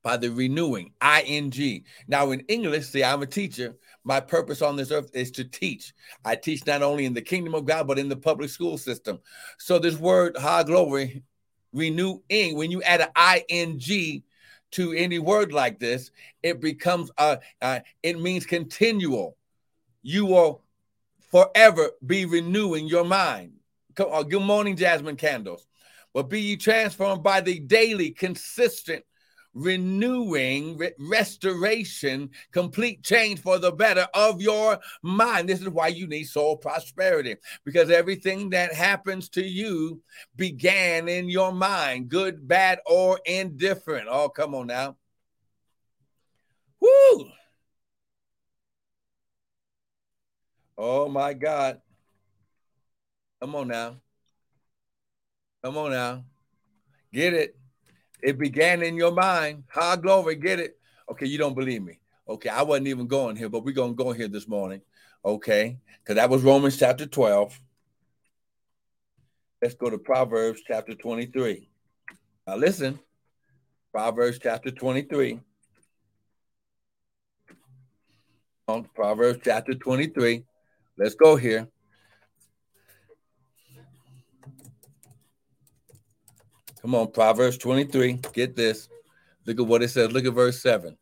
By 0.03 0.17
the 0.17 0.29
renewing, 0.29 0.91
ing. 1.01 1.85
Now 2.07 2.31
in 2.31 2.41
English, 2.41 2.87
see, 2.87 3.03
I'm 3.03 3.21
a 3.21 3.25
teacher. 3.25 3.75
My 4.03 4.19
purpose 4.19 4.61
on 4.61 4.75
this 4.75 4.91
earth 4.91 5.09
is 5.13 5.31
to 5.31 5.45
teach. 5.45 5.93
I 6.25 6.35
teach 6.35 6.65
not 6.67 6.83
only 6.83 7.05
in 7.05 7.13
the 7.13 7.21
kingdom 7.21 7.55
of 7.55 7.65
God, 7.65 7.87
but 7.87 7.97
in 7.97 8.09
the 8.09 8.17
public 8.17 8.49
school 8.49 8.77
system. 8.77 9.19
So 9.57 9.79
this 9.79 9.97
word, 9.97 10.35
high 10.35 10.63
glory, 10.63 11.23
renewing, 11.71 12.21
when 12.29 12.69
you 12.69 12.83
add 12.83 13.09
an 13.15 13.41
ing 13.49 14.23
to 14.71 14.91
any 14.91 15.19
word 15.19 15.53
like 15.53 15.79
this, 15.79 16.11
it 16.41 16.59
becomes 16.59 17.09
uh, 17.17 17.37
uh 17.61 17.79
it 18.01 18.19
means 18.19 18.45
continual. 18.45 19.37
You 20.01 20.25
will 20.25 20.63
forever 21.31 21.91
be 22.05 22.25
renewing 22.25 22.87
your 22.87 23.05
mind. 23.05 23.53
Come 23.95 24.09
on, 24.11 24.27
good 24.27 24.41
morning, 24.41 24.75
Jasmine 24.75 25.15
Candles. 25.15 25.65
But 26.13 26.29
be 26.29 26.41
ye 26.41 26.57
transformed 26.57 27.23
by 27.23 27.41
the 27.41 27.59
daily, 27.59 28.11
consistent 28.11 29.03
renewing, 29.53 30.77
re- 30.77 30.93
restoration, 30.99 32.29
complete 32.51 33.03
change 33.03 33.39
for 33.41 33.59
the 33.59 33.71
better 33.71 34.07
of 34.13 34.41
your 34.41 34.79
mind. 35.01 35.49
This 35.49 35.61
is 35.61 35.69
why 35.69 35.87
you 35.87 36.07
need 36.07 36.25
soul 36.25 36.57
prosperity 36.57 37.35
because 37.63 37.89
everything 37.89 38.49
that 38.51 38.73
happens 38.73 39.29
to 39.29 39.43
you 39.43 40.01
began 40.35 41.07
in 41.07 41.29
your 41.29 41.51
mind, 41.51 42.09
good, 42.09 42.47
bad, 42.47 42.79
or 42.85 43.19
indifferent. 43.25 44.07
Oh, 44.09 44.29
come 44.29 44.55
on 44.55 44.67
now. 44.67 44.97
Woo! 46.79 47.29
Oh 50.77 51.07
my 51.07 51.33
God. 51.33 51.81
Come 53.39 53.55
on 53.55 53.67
now. 53.67 53.97
Come 55.63 55.77
on 55.77 55.91
now. 55.91 56.23
Get 57.13 57.33
it. 57.33 57.57
It 58.23 58.37
began 58.37 58.81
in 58.81 58.95
your 58.95 59.11
mind. 59.11 59.65
High 59.69 59.97
glory, 59.97 60.35
get 60.35 60.59
it? 60.59 60.77
Okay, 61.11 61.25
you 61.25 61.37
don't 61.37 61.55
believe 61.55 61.83
me. 61.83 61.99
Okay, 62.27 62.47
I 62.47 62.61
wasn't 62.61 62.87
even 62.87 63.05
going 63.05 63.35
here, 63.35 63.49
but 63.49 63.65
we're 63.65 63.73
going 63.73 63.97
to 63.97 64.03
go 64.03 64.13
here 64.13 64.29
this 64.29 64.47
morning. 64.47 64.81
Okay, 65.25 65.77
because 65.99 66.15
that 66.15 66.29
was 66.29 66.41
Romans 66.41 66.77
chapter 66.77 67.05
12. 67.05 67.59
Let's 69.61 69.75
go 69.75 69.89
to 69.89 69.97
Proverbs 69.97 70.61
chapter 70.65 70.95
23. 70.95 71.69
Now, 72.47 72.55
listen 72.55 72.97
Proverbs 73.91 74.39
chapter 74.41 74.71
23. 74.71 75.41
On 78.69 78.87
Proverbs 78.95 79.39
chapter 79.43 79.73
23. 79.73 80.45
Let's 80.97 81.15
go 81.15 81.35
here. 81.35 81.67
Come 86.83 86.95
on, 86.95 87.11
Proverbs 87.11 87.57
23. 87.59 88.19
Get 88.33 88.57
this. 88.57 88.89
Look 89.45 89.57
at 89.57 89.65
what 89.65 89.81
it 89.81 89.87
says. 89.87 90.11
Look 90.11 90.25
at 90.25 90.33
verse 90.33 90.61
7. 90.61 90.97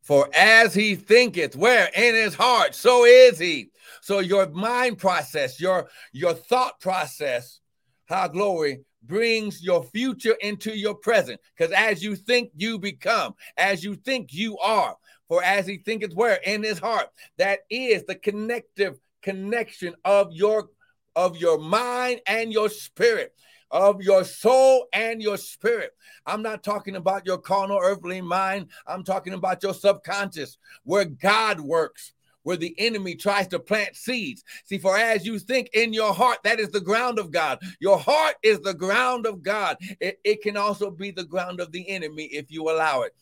For 0.00 0.30
as 0.34 0.72
he 0.72 0.94
thinketh, 0.94 1.54
where 1.54 1.90
in 1.94 2.14
his 2.14 2.34
heart, 2.34 2.74
so 2.74 3.04
is 3.04 3.38
he. 3.38 3.70
So 4.00 4.20
your 4.20 4.48
mind 4.48 4.96
process, 4.96 5.60
your 5.60 5.88
your 6.12 6.32
thought 6.32 6.80
process, 6.80 7.60
how 8.06 8.28
glory 8.28 8.80
brings 9.02 9.62
your 9.62 9.84
future 9.84 10.36
into 10.40 10.74
your 10.74 10.94
present. 10.94 11.38
Because 11.54 11.72
as 11.72 12.02
you 12.02 12.16
think, 12.16 12.50
you 12.56 12.78
become. 12.78 13.34
As 13.58 13.84
you 13.84 13.94
think, 13.94 14.32
you 14.32 14.56
are. 14.56 14.96
For 15.28 15.42
as 15.42 15.66
he 15.66 15.76
thinketh, 15.76 16.14
where 16.14 16.38
in 16.46 16.62
his 16.62 16.78
heart, 16.78 17.08
that 17.36 17.60
is 17.68 18.04
the 18.04 18.14
connective 18.14 18.98
connection 19.20 19.94
of 20.06 20.32
your 20.32 20.70
of 21.14 21.36
your 21.36 21.58
mind 21.58 22.22
and 22.26 22.50
your 22.50 22.70
spirit 22.70 23.34
of 23.70 24.02
your 24.02 24.24
soul 24.24 24.86
and 24.92 25.22
your 25.22 25.36
spirit. 25.36 25.92
I'm 26.26 26.42
not 26.42 26.62
talking 26.62 26.96
about 26.96 27.26
your 27.26 27.38
carnal 27.38 27.80
earthly 27.82 28.20
mind. 28.20 28.68
I'm 28.86 29.04
talking 29.04 29.34
about 29.34 29.62
your 29.62 29.74
subconscious, 29.74 30.58
where 30.84 31.04
God 31.04 31.60
works 31.60 32.12
where 32.48 32.56
the 32.56 32.74
enemy 32.78 33.14
tries 33.14 33.46
to 33.46 33.58
plant 33.58 33.94
seeds. 33.94 34.42
See, 34.64 34.78
for 34.78 34.96
as 34.96 35.26
you 35.26 35.38
think 35.38 35.68
in 35.74 35.92
your 35.92 36.14
heart, 36.14 36.38
that 36.44 36.58
is 36.58 36.70
the 36.70 36.80
ground 36.80 37.18
of 37.18 37.30
God. 37.30 37.58
Your 37.78 37.98
heart 37.98 38.36
is 38.42 38.58
the 38.60 38.72
ground 38.72 39.26
of 39.26 39.42
God. 39.42 39.76
It, 40.00 40.18
it, 40.24 40.40
can 40.40 40.56
also 40.56 40.90
be 40.90 41.10
the 41.10 41.24
ground 41.24 41.60
of 41.60 41.72
the 41.72 41.86
enemy 41.90 42.24
if 42.24 42.50
you 42.50 42.70
allow 42.70 43.02
it. 43.02 43.14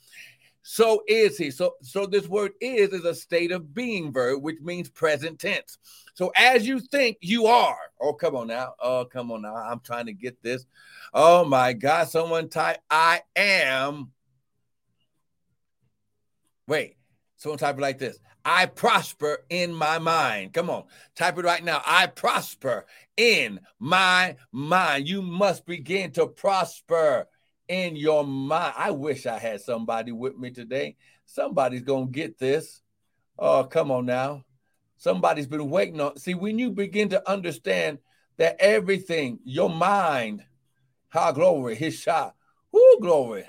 So 0.68 1.04
is 1.06 1.38
he. 1.38 1.52
So, 1.52 1.76
so 1.80 2.06
this 2.06 2.26
word 2.26 2.50
is 2.60 2.92
is 2.92 3.04
a 3.04 3.14
state 3.14 3.52
of 3.52 3.72
being 3.72 4.12
verb, 4.12 4.42
which 4.42 4.58
means 4.60 4.90
present 4.90 5.38
tense. 5.38 5.78
So 6.14 6.32
as 6.34 6.66
you 6.66 6.80
think 6.80 7.18
you 7.20 7.46
are, 7.46 7.78
oh, 8.00 8.12
come 8.12 8.34
on 8.34 8.48
now. 8.48 8.74
Oh, 8.80 9.04
come 9.04 9.30
on 9.30 9.42
now. 9.42 9.54
I'm 9.54 9.78
trying 9.78 10.06
to 10.06 10.12
get 10.12 10.42
this. 10.42 10.66
Oh 11.14 11.44
my 11.44 11.72
God. 11.72 12.08
Someone 12.08 12.48
type, 12.48 12.78
I 12.90 13.20
am. 13.36 14.10
Wait, 16.66 16.96
someone 17.36 17.60
type 17.60 17.78
it 17.78 17.82
like 17.82 18.00
this. 18.00 18.18
I 18.44 18.66
prosper 18.66 19.44
in 19.48 19.72
my 19.72 20.00
mind. 20.00 20.52
Come 20.52 20.68
on, 20.68 20.82
type 21.14 21.38
it 21.38 21.44
right 21.44 21.62
now. 21.62 21.80
I 21.86 22.08
prosper 22.08 22.86
in 23.16 23.60
my 23.78 24.34
mind. 24.50 25.06
You 25.06 25.22
must 25.22 25.64
begin 25.64 26.10
to 26.12 26.26
prosper 26.26 27.28
in 27.68 27.96
your 27.96 28.24
mind. 28.24 28.74
I 28.76 28.90
wish 28.90 29.26
I 29.26 29.38
had 29.38 29.60
somebody 29.60 30.12
with 30.12 30.36
me 30.36 30.50
today. 30.50 30.96
Somebody's 31.24 31.82
to 31.82 32.06
get 32.10 32.38
this. 32.38 32.82
Oh, 33.38 33.64
come 33.64 33.90
on 33.90 34.06
now. 34.06 34.44
Somebody's 34.96 35.46
been 35.46 35.68
waiting 35.68 36.00
on. 36.00 36.16
See, 36.16 36.34
when 36.34 36.58
you 36.58 36.70
begin 36.70 37.10
to 37.10 37.30
understand 37.30 37.98
that 38.38 38.56
everything, 38.60 39.38
your 39.44 39.70
mind, 39.70 40.44
how 41.08 41.32
glory, 41.32 41.74
his 41.74 41.94
shot, 41.94 42.34
who 42.72 43.00
glory, 43.00 43.44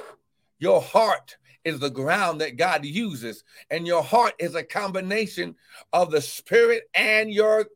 your 0.60 0.82
heart 0.82 1.38
is 1.64 1.80
the 1.80 1.90
ground 1.90 2.42
that 2.42 2.58
God 2.58 2.86
uses, 2.86 3.44
and 3.70 3.86
your 3.86 4.04
heart 4.04 4.34
is 4.40 4.56
a 4.56 4.64
combination 4.64 5.56
of 5.94 6.12
the 6.12 6.22
spirit 6.22 6.84
and 6.94 7.32
your 7.32 7.68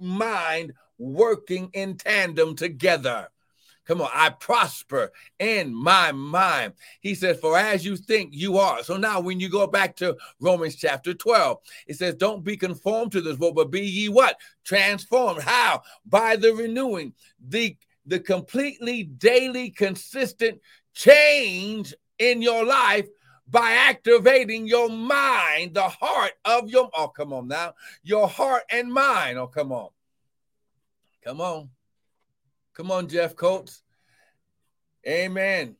mind 0.00 0.72
working 0.98 1.70
in 1.72 1.96
tandem 1.96 2.54
together. 2.56 3.28
Come 3.88 4.02
on, 4.02 4.10
I 4.12 4.28
prosper 4.28 5.10
in 5.38 5.74
my 5.74 6.12
mind. 6.12 6.74
He 7.00 7.14
says, 7.14 7.40
For 7.40 7.56
as 7.56 7.86
you 7.86 7.96
think, 7.96 8.34
you 8.34 8.58
are. 8.58 8.82
So 8.82 8.98
now, 8.98 9.18
when 9.18 9.40
you 9.40 9.48
go 9.48 9.66
back 9.66 9.96
to 9.96 10.14
Romans 10.40 10.76
chapter 10.76 11.14
12, 11.14 11.56
it 11.86 11.96
says, 11.96 12.14
Don't 12.14 12.44
be 12.44 12.54
conformed 12.54 13.12
to 13.12 13.22
this 13.22 13.38
world, 13.38 13.54
but 13.54 13.70
be 13.70 13.80
ye 13.80 14.10
what? 14.10 14.36
Transformed. 14.62 15.40
How? 15.40 15.80
By 16.04 16.36
the 16.36 16.52
renewing, 16.52 17.14
the, 17.48 17.78
the 18.04 18.20
completely 18.20 19.04
daily, 19.04 19.70
consistent 19.70 20.60
change 20.92 21.94
in 22.18 22.42
your 22.42 22.66
life 22.66 23.08
by 23.50 23.70
activating 23.70 24.66
your 24.66 24.90
mind, 24.90 25.72
the 25.72 25.88
heart 25.88 26.32
of 26.44 26.68
your, 26.68 26.90
oh, 26.94 27.08
come 27.08 27.32
on 27.32 27.48
now, 27.48 27.72
your 28.02 28.28
heart 28.28 28.64
and 28.70 28.92
mind. 28.92 29.38
Oh, 29.38 29.46
come 29.46 29.72
on. 29.72 29.88
Come 31.24 31.40
on. 31.40 31.70
Come 32.78 32.92
on, 32.92 33.08
Jeff 33.08 33.34
Coates. 33.34 33.82
Amen. 35.04 35.74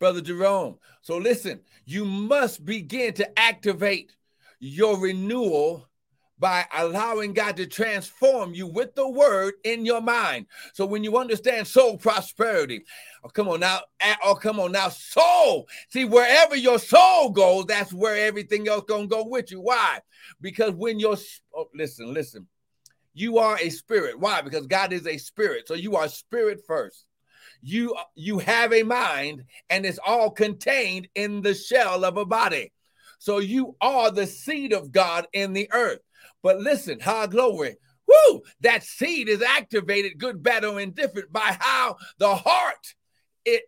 Brother 0.00 0.20
Jerome. 0.20 0.76
So 1.02 1.18
listen, 1.18 1.60
you 1.84 2.04
must 2.04 2.64
begin 2.64 3.14
to 3.14 3.38
activate 3.38 4.10
your 4.58 4.98
renewal 4.98 5.88
by 6.36 6.66
allowing 6.76 7.32
God 7.32 7.56
to 7.58 7.66
transform 7.66 8.54
you 8.54 8.66
with 8.66 8.96
the 8.96 9.08
word 9.08 9.54
in 9.62 9.86
your 9.86 10.00
mind. 10.00 10.46
So 10.74 10.84
when 10.84 11.04
you 11.04 11.16
understand 11.16 11.68
soul 11.68 11.96
prosperity, 11.96 12.84
oh, 13.22 13.28
come 13.28 13.48
on 13.48 13.60
now, 13.60 13.82
oh, 14.24 14.34
come 14.34 14.58
on 14.58 14.72
now, 14.72 14.88
soul. 14.88 15.68
See, 15.90 16.04
wherever 16.04 16.56
your 16.56 16.80
soul 16.80 17.30
goes, 17.30 17.66
that's 17.66 17.92
where 17.92 18.16
everything 18.26 18.66
else 18.66 18.84
gonna 18.88 19.06
go 19.06 19.24
with 19.24 19.52
you. 19.52 19.60
Why? 19.60 20.00
Because 20.40 20.72
when 20.72 20.98
your 20.98 21.16
oh, 21.54 21.68
listen, 21.72 22.12
listen, 22.12 22.48
you 23.16 23.38
are 23.38 23.58
a 23.58 23.70
spirit. 23.70 24.20
Why? 24.20 24.42
Because 24.42 24.66
God 24.66 24.92
is 24.92 25.06
a 25.06 25.16
spirit. 25.16 25.66
So 25.66 25.72
you 25.72 25.96
are 25.96 26.06
spirit 26.06 26.60
first. 26.66 27.06
You 27.62 27.96
you 28.14 28.38
have 28.40 28.74
a 28.74 28.82
mind, 28.82 29.44
and 29.70 29.86
it's 29.86 29.98
all 30.06 30.30
contained 30.30 31.08
in 31.14 31.40
the 31.40 31.54
shell 31.54 32.04
of 32.04 32.18
a 32.18 32.26
body. 32.26 32.72
So 33.18 33.38
you 33.38 33.74
are 33.80 34.10
the 34.10 34.26
seed 34.26 34.74
of 34.74 34.92
God 34.92 35.26
in 35.32 35.54
the 35.54 35.66
earth. 35.72 36.00
But 36.42 36.60
listen, 36.60 37.00
high 37.00 37.26
glory. 37.26 37.78
Woo! 38.06 38.42
That 38.60 38.84
seed 38.84 39.30
is 39.30 39.40
activated, 39.40 40.18
good, 40.18 40.42
bad, 40.42 40.66
or 40.66 40.78
indifferent, 40.78 41.32
by 41.32 41.56
how 41.58 41.96
the 42.18 42.34
heart 42.34 42.94
it 43.46 43.62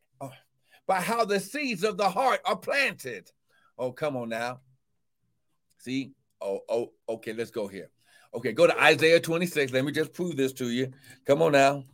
by 0.86 1.00
how 1.00 1.24
the 1.24 1.40
seeds 1.40 1.84
of 1.84 1.96
the 1.96 2.10
heart 2.10 2.40
are 2.44 2.56
planted. 2.56 3.30
Oh, 3.78 3.92
come 3.92 4.14
on 4.14 4.28
now. 4.28 4.60
See? 5.78 6.12
Oh, 6.40 6.60
oh, 6.68 6.92
okay, 7.08 7.32
let's 7.32 7.50
go 7.50 7.66
here. 7.66 7.90
Okay, 8.34 8.52
go 8.52 8.66
to 8.66 8.82
Isaiah 8.82 9.20
26. 9.20 9.72
Let 9.72 9.84
me 9.84 9.92
just 9.92 10.12
prove 10.12 10.36
this 10.36 10.52
to 10.54 10.68
you. 10.70 10.92
Come 11.26 11.42
on 11.42 11.52
now. 11.52 11.84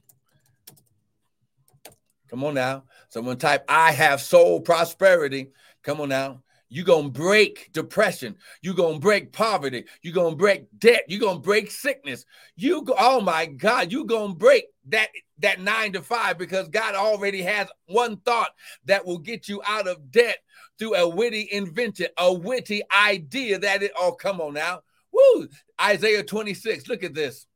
Come 2.29 2.45
on 2.45 2.55
now. 2.55 2.85
Someone 3.11 3.37
type, 3.37 3.65
I 3.69 3.93
have 3.93 4.21
soul 4.21 4.61
prosperity. 4.61 5.53
Come 5.83 6.01
on 6.01 6.09
now. 6.09 6.43
You're 6.69 6.85
going 6.85 7.13
to 7.13 7.21
break 7.21 7.71
depression. 7.73 8.37
You're 8.61 8.75
going 8.75 8.95
to 8.95 9.01
break 9.01 9.33
poverty. 9.33 9.85
You're 10.03 10.15
going 10.15 10.33
to 10.33 10.37
break 10.37 10.67
debt. 10.77 11.05
You're 11.07 11.21
going 11.21 11.37
to 11.37 11.43
break 11.43 11.71
sickness. 11.71 12.25
You 12.57 12.83
go, 12.83 12.97
oh 12.99 13.21
my 13.21 13.47
God, 13.47 13.93
you're 13.93 14.05
going 14.05 14.33
to 14.33 14.37
break 14.37 14.65
that 14.89 15.11
that 15.39 15.61
9 15.61 15.93
to 15.93 16.03
5 16.03 16.39
because 16.39 16.69
God 16.69 16.97
already 16.97 17.43
has 17.43 17.69
one 17.87 18.17
thought 18.19 18.51
that 18.87 19.07
will 19.07 19.19
get 19.19 19.49
you 19.49 19.63
out 19.67 19.87
of 19.87 20.11
debt 20.11 20.39
through 20.79 20.97
a 20.97 21.09
witty 21.09 21.49
invention, 21.53 22.09
a 22.19 22.33
witty 22.33 22.83
idea 22.97 23.59
that 23.59 23.85
it 23.85 23.93
oh 23.97 24.13
come 24.13 24.41
on 24.41 24.55
now. 24.55 24.81
Woo! 25.13 25.49
Isaiah 25.85 26.23
26. 26.23 26.89
Look 26.89 27.05
at 27.05 27.15
this. 27.15 27.47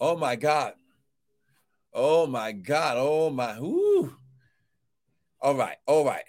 Oh 0.00 0.16
my 0.16 0.36
God. 0.36 0.74
Oh 1.94 2.26
my 2.26 2.52
God. 2.52 2.96
Oh 2.98 3.30
my. 3.30 3.58
Woo. 3.60 4.16
All 5.40 5.54
right. 5.54 5.76
All 5.86 6.04
right. 6.04 6.24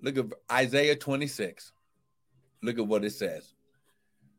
Look 0.00 0.18
at 0.18 0.26
Isaiah 0.50 0.96
26. 0.96 1.72
Look 2.62 2.78
at 2.78 2.86
what 2.86 3.04
it 3.04 3.12
says. 3.12 3.54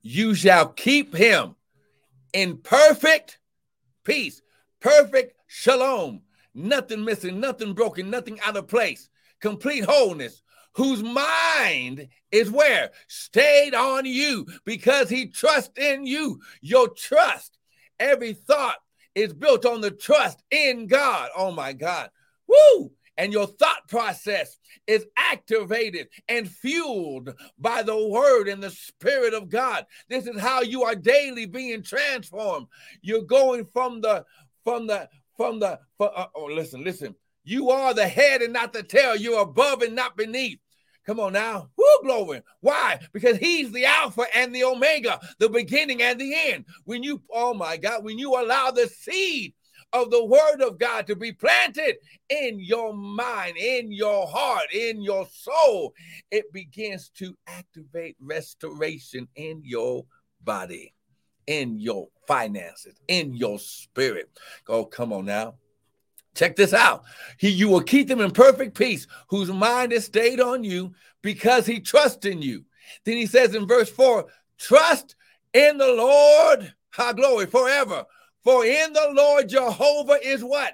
You 0.01 0.35
shall 0.35 0.67
keep 0.67 1.15
him 1.15 1.55
in 2.33 2.57
perfect 2.57 3.39
peace, 4.03 4.41
perfect 4.79 5.35
shalom, 5.47 6.21
nothing 6.53 7.03
missing, 7.03 7.39
nothing 7.39 7.73
broken, 7.73 8.09
nothing 8.09 8.39
out 8.41 8.57
of 8.57 8.67
place, 8.67 9.09
complete 9.39 9.85
wholeness, 9.85 10.42
whose 10.75 11.03
mind 11.03 12.07
is 12.31 12.51
where? 12.51 12.91
Stayed 13.07 13.75
on 13.75 14.05
you 14.05 14.45
because 14.65 15.09
he 15.09 15.27
trusts 15.27 15.77
in 15.77 16.05
you. 16.05 16.39
Your 16.61 16.89
trust, 16.89 17.57
every 17.99 18.33
thought 18.33 18.77
is 19.15 19.33
built 19.33 19.65
on 19.65 19.81
the 19.81 19.91
trust 19.91 20.43
in 20.51 20.87
God. 20.87 21.29
Oh 21.35 21.51
my 21.51 21.73
God. 21.73 22.09
Woo! 22.47 22.91
and 23.17 23.31
your 23.31 23.47
thought 23.47 23.87
process 23.87 24.59
is 24.87 25.05
activated 25.17 26.07
and 26.27 26.49
fueled 26.49 27.33
by 27.59 27.83
the 27.83 28.07
word 28.07 28.47
and 28.47 28.61
the 28.61 28.71
spirit 28.71 29.33
of 29.33 29.49
God. 29.49 29.85
This 30.09 30.27
is 30.27 30.39
how 30.39 30.61
you 30.61 30.83
are 30.83 30.95
daily 30.95 31.45
being 31.45 31.83
transformed. 31.83 32.67
You're 33.01 33.23
going 33.23 33.67
from 33.71 34.01
the 34.01 34.25
from 34.63 34.87
the 34.87 35.09
from 35.37 35.59
the 35.59 35.79
for, 35.97 36.17
uh, 36.17 36.27
oh 36.35 36.45
listen 36.45 36.83
listen. 36.83 37.15
You 37.43 37.71
are 37.71 37.93
the 37.93 38.07
head 38.07 38.41
and 38.41 38.53
not 38.53 38.71
the 38.71 38.83
tail. 38.83 39.15
You're 39.15 39.41
above 39.41 39.81
and 39.81 39.95
not 39.95 40.15
beneath. 40.15 40.59
Come 41.05 41.19
on 41.19 41.33
now. 41.33 41.69
Woo, 41.75 41.85
glory. 42.03 42.41
Why? 42.61 42.99
Because 43.11 43.37
he's 43.37 43.71
the 43.71 43.85
Alpha 43.85 44.25
and 44.35 44.55
the 44.55 44.63
Omega, 44.63 45.19
the 45.39 45.49
beginning 45.49 46.01
and 46.01 46.19
the 46.19 46.33
end. 46.33 46.65
When 46.85 47.03
you, 47.03 47.21
oh 47.31 47.53
my 47.53 47.77
God, 47.77 48.03
when 48.03 48.17
you 48.17 48.39
allow 48.39 48.71
the 48.71 48.87
seed 48.87 49.53
of 49.91 50.09
the 50.11 50.23
word 50.23 50.61
of 50.61 50.79
God 50.79 51.05
to 51.07 51.15
be 51.15 51.31
planted 51.31 51.97
in 52.29 52.59
your 52.59 52.93
mind, 52.93 53.57
in 53.57 53.91
your 53.91 54.27
heart, 54.27 54.73
in 54.73 55.01
your 55.01 55.27
soul, 55.31 55.93
it 56.31 56.51
begins 56.53 57.09
to 57.17 57.37
activate 57.47 58.15
restoration 58.19 59.27
in 59.35 59.61
your 59.63 60.05
body, 60.43 60.93
in 61.47 61.79
your 61.79 62.07
finances, 62.27 62.95
in 63.07 63.33
your 63.33 63.59
spirit. 63.59 64.29
Oh, 64.67 64.85
come 64.85 65.11
on 65.11 65.25
now. 65.25 65.55
Check 66.35 66.55
this 66.55 66.73
out. 66.73 67.03
He, 67.37 67.49
you 67.49 67.69
will 67.69 67.81
keep 67.81 68.07
them 68.07 68.21
in 68.21 68.31
perfect 68.31 68.77
peace, 68.77 69.07
whose 69.27 69.51
mind 69.51 69.93
is 69.93 70.05
stayed 70.05 70.39
on 70.39 70.63
you 70.63 70.93
because 71.21 71.65
he 71.65 71.79
trusts 71.79 72.25
in 72.25 72.41
you. 72.41 72.65
Then 73.05 73.17
he 73.17 73.25
says 73.25 73.55
in 73.55 73.67
verse 73.67 73.89
4 73.89 74.25
trust 74.57 75.15
in 75.53 75.77
the 75.77 75.91
Lord, 75.91 76.73
high 76.91 77.13
glory 77.13 77.45
forever. 77.45 78.05
For 78.43 78.65
in 78.65 78.93
the 78.93 79.11
Lord 79.13 79.49
Jehovah 79.49 80.19
is 80.23 80.43
what? 80.43 80.73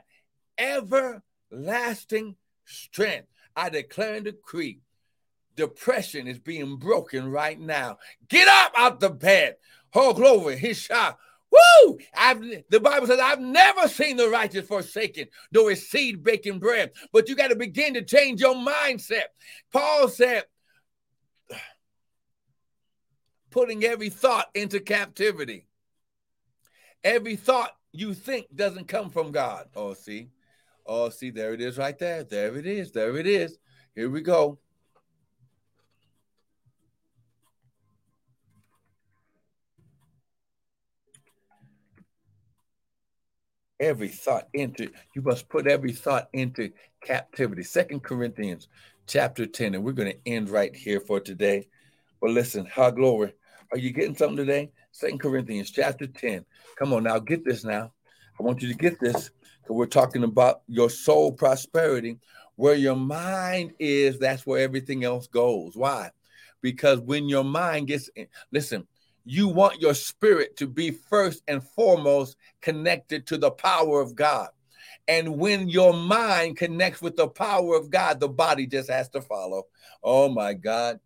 Everlasting 0.58 2.36
strength. 2.66 3.28
I 3.56 3.70
declare 3.70 4.16
and 4.16 4.26
decree 4.26 4.80
depression 5.60 6.26
is 6.26 6.40
being 6.40 6.78
broken 6.78 7.30
right 7.30 7.60
now. 7.60 7.98
Get 8.30 8.48
up 8.48 8.72
out 8.78 9.00
the 9.02 9.10
bed. 9.10 9.58
Oh, 9.94 10.14
glory. 10.14 10.56
His 10.58 10.78
shot. 10.78 11.18
Woo! 11.52 11.98
I've, 12.16 12.42
the 12.70 12.80
Bible 12.80 13.08
says, 13.08 13.20
I've 13.20 13.42
never 13.42 13.88
seen 13.88 14.18
the 14.18 14.30
righteous 14.30 14.68
forsaken, 14.68 15.28
nor 15.52 15.70
his 15.70 15.90
seed 15.90 16.24
baking 16.24 16.60
bread. 16.60 16.92
But 17.12 17.28
you 17.28 17.36
got 17.36 17.50
to 17.50 17.56
begin 17.56 17.96
to 17.96 18.04
change 18.04 18.42
your 18.42 18.56
mindset. 18.56 19.26
Paul 19.72 20.08
said, 20.10 20.44
putting 23.50 23.84
every 23.84 24.10
thought 24.10 24.48
into 24.54 24.80
captivity. 24.80 25.68
Every 27.04 27.36
thought 27.36 27.72
you 27.92 28.14
think 28.14 28.46
doesn't 28.54 28.88
come 28.88 29.10
from 29.10 29.32
God. 29.32 29.68
Oh, 29.76 29.94
see. 29.94 30.30
Oh, 30.86 31.10
see, 31.10 31.30
there 31.30 31.54
it 31.54 31.62
is 31.62 31.78
right 31.78 31.98
there. 31.98 32.24
There 32.24 32.56
it 32.58 32.66
is. 32.66 32.92
There 32.92 33.18
it 33.18 33.28
is. 33.28 33.58
Here 33.96 34.10
we 34.10 34.22
go. 34.22 34.60
Every 43.80 44.10
thought 44.10 44.50
into 44.54 44.92
you 45.16 45.22
must 45.22 45.48
put 45.48 45.66
every 45.66 45.94
thought 45.94 46.30
into 46.34 46.72
captivity. 47.02 47.64
Second 47.64 48.04
Corinthians 48.04 48.68
chapter 49.08 49.46
10, 49.46 49.76
and 49.76 49.84
we're 49.84 49.94
going 49.94 50.12
to 50.12 50.20
end 50.26 50.50
right 50.50 50.76
here 50.76 51.00
for 51.00 51.20
today. 51.20 51.68
But 52.22 52.32
listen, 52.32 52.66
how 52.66 52.92
glory. 52.92 53.34
Are 53.72 53.78
you 53.78 53.92
getting 53.92 54.16
something 54.16 54.38
today? 54.38 54.72
Second 54.92 55.20
Corinthians 55.20 55.72
chapter 55.72 56.08
10. 56.08 56.44
Come 56.78 56.94
on 56.94 57.04
now, 57.04 57.20
get 57.20 57.46
this 57.46 57.64
now. 57.64 57.94
I 58.40 58.44
want 58.44 58.62
you 58.62 58.68
to 58.68 58.78
get 58.78 59.00
this 59.00 59.32
because 59.62 59.76
we're 59.76 59.86
talking 59.86 60.24
about 60.24 60.62
your 60.68 60.90
soul 60.90 61.32
prosperity. 61.32 62.20
Where 62.56 62.76
your 62.76 62.96
mind 62.96 63.74
is, 63.80 64.20
that's 64.20 64.46
where 64.46 64.60
everything 64.60 65.06
else 65.06 65.28
goes. 65.28 65.78
Why? 65.78 66.12
Because 66.62 67.00
when 67.00 67.30
your 67.30 67.46
mind 67.46 67.88
gets, 67.88 68.10
in, 68.16 68.28
listen, 68.52 68.86
you 69.30 69.48
want 69.48 69.80
your 69.80 69.94
spirit 69.94 70.58
to 70.58 70.66
be 70.66 70.90
first 70.90 71.44
and 71.48 71.64
foremost 71.64 72.36
connected 72.62 73.28
to 73.28 73.38
the 73.38 73.52
power 73.52 74.02
of 74.02 74.16
God. 74.16 74.50
And 75.08 75.38
when 75.38 75.70
your 75.70 75.94
mind 75.94 76.58
connects 76.58 77.00
with 77.00 77.16
the 77.16 77.28
power 77.28 77.76
of 77.76 77.92
God, 77.92 78.20
the 78.20 78.28
body 78.28 78.66
just 78.66 78.90
has 78.90 79.08
to 79.10 79.22
follow. 79.22 79.68
Oh 80.04 80.30
my 80.30 80.56
God. 80.56 81.00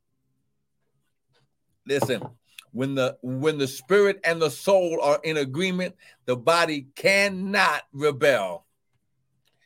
Listen, 1.86 2.24
when 2.72 2.96
the 2.96 3.18
when 3.22 3.58
the 3.58 3.68
spirit 3.68 4.22
and 4.24 4.42
the 4.42 4.50
soul 4.50 5.00
are 5.02 5.20
in 5.26 5.36
agreement 5.36 5.94
the 6.26 6.38
body 6.38 6.88
cannot 6.96 7.84
rebel 7.92 8.66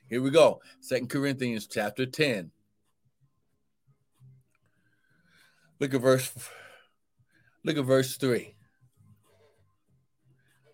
here 0.10 0.22
we 0.22 0.30
go 0.30 0.60
second 0.82 1.10
corinthians 1.10 1.68
chapter 1.68 2.06
10 2.06 2.52
look 5.80 5.94
at 5.94 6.02
verse 6.02 6.34
look 7.68 7.78
at 7.78 7.86
verse 7.86 8.18
3 8.18 8.56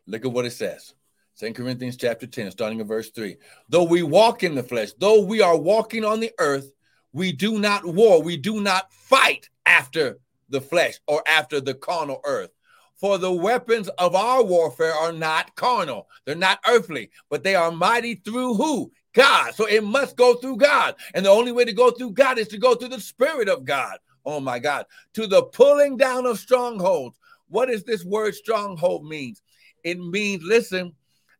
look 0.07 0.25
at 0.25 0.31
what 0.31 0.45
it 0.45 0.51
says 0.51 0.93
second 1.33 1.55
corinthians 1.55 1.97
chapter 1.97 2.27
10 2.27 2.51
starting 2.51 2.79
at 2.79 2.87
verse 2.87 3.09
3 3.11 3.35
though 3.69 3.83
we 3.83 4.03
walk 4.03 4.43
in 4.43 4.55
the 4.55 4.63
flesh 4.63 4.91
though 4.99 5.21
we 5.21 5.41
are 5.41 5.57
walking 5.57 6.05
on 6.05 6.19
the 6.19 6.31
earth 6.39 6.71
We 7.13 7.31
do 7.31 7.59
not 7.59 7.85
war. 7.85 8.21
We 8.21 8.37
do 8.37 8.59
not 8.59 8.91
fight 8.91 9.49
after 9.65 10.19
the 10.49 10.61
flesh 10.61 10.99
or 11.07 11.23
after 11.27 11.61
the 11.61 11.75
carnal 11.75 12.19
earth. 12.25 12.49
For 12.95 13.17
the 13.17 13.31
weapons 13.31 13.87
of 13.99 14.15
our 14.15 14.43
warfare 14.43 14.93
are 14.93 15.11
not 15.11 15.55
carnal, 15.55 16.07
they're 16.25 16.35
not 16.35 16.59
earthly, 16.67 17.11
but 17.29 17.43
they 17.43 17.55
are 17.55 17.71
mighty 17.71 18.15
through 18.15 18.55
who? 18.55 18.91
God. 19.13 19.53
So 19.53 19.67
it 19.67 19.83
must 19.83 20.15
go 20.15 20.35
through 20.35 20.57
God. 20.57 20.95
And 21.13 21.25
the 21.25 21.29
only 21.29 21.51
way 21.51 21.65
to 21.65 21.73
go 21.73 21.91
through 21.91 22.11
God 22.11 22.39
is 22.39 22.47
to 22.47 22.57
go 22.57 22.73
through 22.73 22.89
the 22.89 22.99
Spirit 22.99 23.47
of 23.47 23.65
God. 23.65 23.97
Oh 24.25 24.39
my 24.39 24.59
God. 24.59 24.85
To 25.15 25.27
the 25.27 25.43
pulling 25.43 25.97
down 25.97 26.25
of 26.25 26.39
strongholds. 26.39 27.17
What 27.47 27.67
does 27.67 27.83
this 27.83 28.03
word 28.03 28.35
stronghold 28.35 29.05
means? 29.05 29.41
It 29.83 29.99
means, 29.99 30.43
listen, 30.43 30.93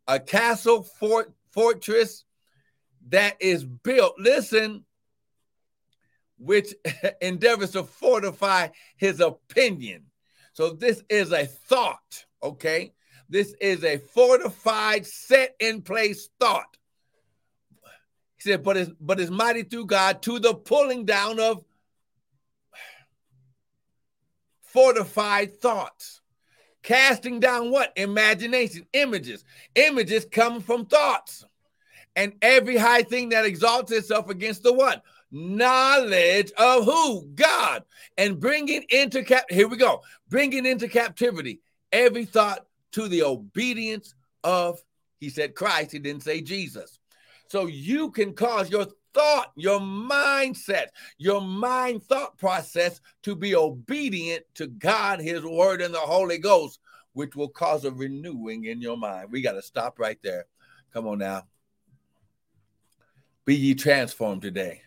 a 0.08 0.20
castle, 0.20 0.84
fort, 0.84 1.34
fortress 1.52 2.26
that 3.10 3.36
is 3.40 3.64
built, 3.64 4.16
listen, 4.18 4.86
which 6.38 6.74
endeavors 7.22 7.72
to 7.72 7.84
fortify 7.84 8.70
his 8.98 9.20
opinion. 9.22 10.04
So 10.54 10.72
this 10.72 11.04
is 11.10 11.32
a 11.32 11.46
thought, 11.46 12.26
okay? 12.42 12.94
This 13.30 13.56
is 13.60 13.84
a 13.84 13.98
fortified, 13.98 15.08
set 15.08 15.56
in 15.60 15.82
place 15.82 16.30
thought. 16.40 16.78
He 18.36 18.50
said, 18.52 18.64
but 18.64 18.78
it's 18.78 18.92
but 19.00 19.20
it's 19.20 19.32
mighty 19.32 19.64
through 19.64 19.88
God 19.88 20.22
to 20.24 20.38
the 20.38 20.54
pulling 20.54 21.06
down 21.06 21.40
of 21.40 21.64
fortified 24.74 25.62
thoughts. 25.62 26.22
Casting 26.82 27.40
down 27.40 27.72
what? 27.72 27.94
Imagination, 27.96 28.86
images. 28.92 29.46
Images 29.76 30.26
come 30.30 30.60
from 30.60 30.86
thoughts. 30.86 31.46
And 32.16 32.34
every 32.42 32.76
high 32.76 33.04
thing 33.04 33.30
that 33.30 33.46
exalts 33.46 33.92
itself 33.92 34.30
against 34.30 34.64
the 34.64 34.74
what? 34.74 35.04
Knowledge 35.32 36.52
of 36.58 36.86
who? 36.86 37.28
God. 37.36 37.84
And 38.18 38.40
bringing 38.40 38.84
into 38.90 39.24
cap. 39.24 39.46
Here 39.50 39.68
we 39.68 39.78
go. 39.78 40.02
Bringing 40.28 40.66
into 40.66 40.88
captivity 40.88 41.62
every 41.92 42.26
thought 42.26 42.66
to 42.92 43.08
the 43.08 43.24
obedience 43.24 44.14
of, 44.44 44.80
he 45.20 45.30
said 45.30 45.56
Christ. 45.56 45.94
He 45.94 46.00
didn't 46.00 46.24
say 46.24 46.42
Jesus. 46.42 47.00
So 47.48 47.68
you 47.68 48.12
can 48.12 48.34
cause 48.34 48.70
your 48.70 48.88
thought, 49.14 49.52
your 49.56 49.80
mindset, 49.80 50.88
your 51.18 51.42
mind 51.42 52.04
thought 52.04 52.38
process 52.38 53.02
to 53.24 53.36
be 53.36 53.56
obedient 53.56 54.44
to 54.56 54.68
God, 54.68 55.20
His 55.20 55.44
Word, 55.44 55.82
and 55.82 55.94
the 55.94 56.00
Holy 56.00 56.38
Ghost, 56.38 56.80
which 57.14 57.36
will 57.36 57.50
cause 57.50 57.86
a 57.86 57.92
renewing 57.92 58.66
in 58.66 58.82
your 58.82 58.98
mind. 58.98 59.30
We 59.32 59.42
got 59.42 59.54
to 59.54 59.62
stop 59.62 60.00
right 60.00 60.20
there. 60.24 60.46
Come 60.94 61.08
on 61.08 61.20
now. 61.20 61.44
Be 63.46 63.56
ye 63.56 63.76
transformed 63.76 64.42
today. 64.42 64.82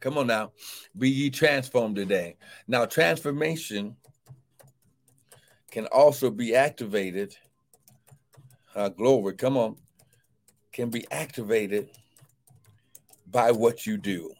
Come 0.00 0.18
on 0.18 0.26
now. 0.26 0.52
Be 0.96 1.10
ye 1.10 1.30
transformed 1.30 1.96
today. 1.96 2.36
Now, 2.66 2.84
transformation 2.84 3.96
can 5.70 5.86
also 5.86 6.30
be 6.30 6.54
activated. 6.54 7.36
Uh, 8.74 8.90
glory. 8.90 9.34
Come 9.34 9.56
on. 9.56 9.76
Can 10.72 10.90
be 10.90 11.06
activated 11.10 11.90
by 13.30 13.50
what 13.52 13.86
you 13.86 13.96
do 13.96 14.32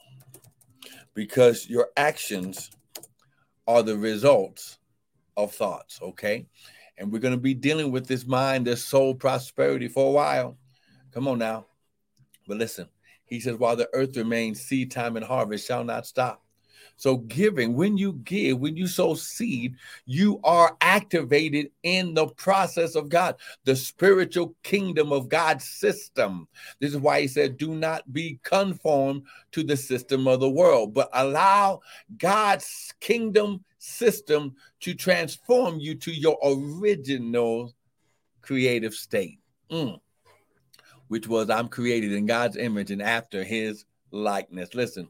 because 1.15 1.69
your 1.69 1.89
actions 1.97 2.71
are 3.67 3.83
the 3.83 3.97
results 3.97 4.79
of 5.37 5.53
thoughts, 5.53 6.01
okay? 6.03 6.47
And 6.97 7.13
we're 7.13 7.19
going 7.19 7.35
to 7.35 7.41
be 7.41 7.55
dealing 7.55 7.93
with 7.93 8.07
this 8.07 8.27
mind, 8.27 8.67
this 8.67 8.85
soul 8.85 9.15
prosperity 9.15 9.89
for 9.89 10.09
a 10.09 10.13
while. 10.13 10.59
Come 11.13 11.29
on 11.29 11.39
now. 11.39 11.67
But 12.47 12.57
listen, 12.57 12.89
he 13.25 13.41
says, 13.41 13.57
while 13.57 13.77
the 13.77 13.89
earth 13.93 14.17
remains, 14.17 14.63
seed 14.63 14.91
time 14.91 15.17
and 15.17 15.25
harvest 15.25 15.67
shall 15.67 15.85
not 15.85 16.07
stop. 16.07 16.43
So, 16.99 17.19
giving, 17.19 17.75
when 17.75 17.97
you 17.97 18.15
give, 18.25 18.59
when 18.59 18.77
you 18.77 18.89
sow 18.89 19.15
seed, 19.15 19.77
you 20.05 20.41
are 20.43 20.77
activated 20.81 21.71
in 21.85 22.13
the 22.13 22.27
process 22.27 22.97
of 22.97 23.09
God, 23.09 23.37
the 23.63 23.77
spiritual 23.77 24.57
kingdom 24.65 25.13
of 25.13 25.29
God's 25.29 25.65
system. 25.65 26.49
This 26.81 26.91
is 26.91 26.99
why 26.99 27.21
he 27.21 27.29
said, 27.29 27.57
Do 27.57 27.77
not 27.77 28.13
be 28.13 28.41
conformed 28.43 29.23
to 29.53 29.63
the 29.63 29.77
system 29.77 30.27
of 30.27 30.41
the 30.41 30.51
world, 30.51 30.93
but 30.93 31.09
allow 31.13 31.83
God's 32.17 32.93
kingdom 32.99 33.65
system 33.79 34.57
to 34.81 34.93
transform 34.93 35.79
you 35.79 35.95
to 35.95 36.11
your 36.11 36.37
original 36.45 37.73
creative 38.43 38.95
state. 38.95 39.39
Mm. 39.71 40.01
Which 41.07 41.29
was, 41.29 41.49
I'm 41.49 41.69
created 41.69 42.13
in 42.13 42.27
God's 42.27 42.57
image 42.57 42.91
and 42.91 43.03
after 43.03 43.45
his 43.45 43.85
likeness. 44.11 44.75
Listen, 44.75 45.09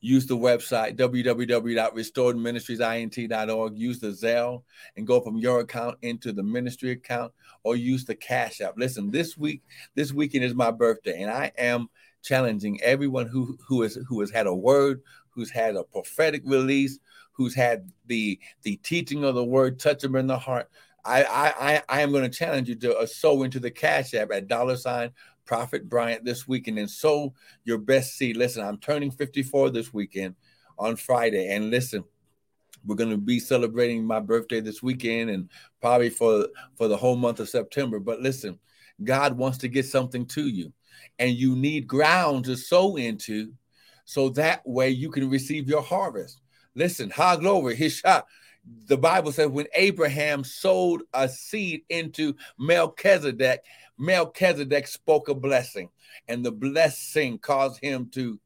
use 0.00 0.26
the 0.26 0.36
website 0.36 0.96
www.restoredministriesint.org 0.96 3.78
use 3.78 3.98
the 3.98 4.08
zelle 4.08 4.62
and 4.96 5.06
go 5.06 5.20
from 5.20 5.36
your 5.36 5.60
account 5.60 5.96
into 6.02 6.32
the 6.32 6.42
ministry 6.42 6.90
account 6.90 7.32
or 7.62 7.76
use 7.76 8.04
the 8.04 8.14
cash 8.14 8.60
app. 8.60 8.74
Listen 8.76 9.10
this 9.10 9.36
week 9.36 9.62
this 9.94 10.12
weekend 10.12 10.44
is 10.44 10.54
my 10.54 10.70
birthday 10.70 11.22
and 11.22 11.30
i 11.30 11.50
am 11.58 11.88
challenging 12.22 12.80
everyone 12.82 13.26
who 13.26 13.56
who 13.66 13.82
has 13.82 13.98
who 14.08 14.20
has 14.20 14.30
had 14.30 14.46
a 14.46 14.54
word 14.54 15.02
who's 15.30 15.50
had 15.50 15.76
a 15.76 15.84
prophetic 15.84 16.42
release 16.44 16.98
who's 17.36 17.54
had 17.54 17.90
the 18.06 18.38
the 18.62 18.76
teaching 18.76 19.24
of 19.24 19.34
the 19.34 19.44
word 19.44 19.78
touch 19.78 20.00
them 20.00 20.16
in 20.16 20.26
the 20.26 20.38
heart. 20.38 20.70
I, 21.04 21.52
I, 21.60 21.82
I 21.88 22.00
am 22.00 22.10
going 22.10 22.28
to 22.28 22.36
challenge 22.36 22.68
you 22.68 22.74
to 22.74 22.96
uh, 22.96 23.06
sow 23.06 23.44
into 23.44 23.60
the 23.60 23.70
cash 23.70 24.12
app 24.12 24.32
at 24.32 24.48
dollar 24.48 24.76
sign 24.76 25.12
Prophet 25.46 25.88
Bryant 25.88 26.24
this 26.24 26.46
weekend 26.46 26.78
and 26.78 26.90
sow 26.90 27.32
your 27.64 27.78
best 27.78 28.16
seed. 28.16 28.36
Listen, 28.36 28.64
I'm 28.64 28.78
turning 28.78 29.10
54 29.10 29.70
this 29.70 29.94
weekend 29.94 30.34
on 30.78 30.96
Friday. 30.96 31.54
And 31.54 31.70
listen, 31.70 32.04
we're 32.84 32.96
going 32.96 33.10
to 33.10 33.16
be 33.16 33.40
celebrating 33.40 34.04
my 34.04 34.20
birthday 34.20 34.60
this 34.60 34.82
weekend 34.82 35.30
and 35.30 35.48
probably 35.80 36.10
for 36.10 36.48
for 36.76 36.88
the 36.88 36.96
whole 36.96 37.16
month 37.16 37.40
of 37.40 37.48
September. 37.48 37.98
But 37.98 38.20
listen, 38.20 38.58
God 39.02 39.36
wants 39.36 39.58
to 39.58 39.68
get 39.68 39.86
something 39.86 40.26
to 40.26 40.46
you, 40.46 40.72
and 41.18 41.32
you 41.32 41.56
need 41.56 41.86
ground 41.86 42.44
to 42.46 42.56
sow 42.56 42.96
into, 42.96 43.52
so 44.04 44.28
that 44.30 44.62
way 44.66 44.90
you 44.90 45.10
can 45.10 45.28
receive 45.28 45.68
your 45.68 45.82
harvest. 45.82 46.40
Listen, 46.74 47.10
high 47.10 47.36
glory, 47.36 47.74
his 47.74 47.94
shot. 47.94 48.26
The 48.86 48.96
Bible 48.96 49.32
says 49.32 49.48
when 49.48 49.66
Abraham 49.74 50.44
sowed 50.44 51.02
a 51.12 51.28
seed 51.28 51.82
into 51.88 52.34
Melchizedek, 52.58 53.64
Melchizedek 53.98 54.86
spoke 54.86 55.28
a 55.28 55.34
blessing, 55.34 55.88
and 56.28 56.44
the 56.44 56.52
blessing 56.52 57.38
caused 57.38 57.80
him 57.82 58.08
to 58.12 58.40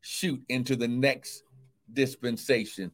shoot 0.00 0.42
into 0.48 0.76
the 0.76 0.88
next 0.88 1.42
dispensation. 1.92 2.92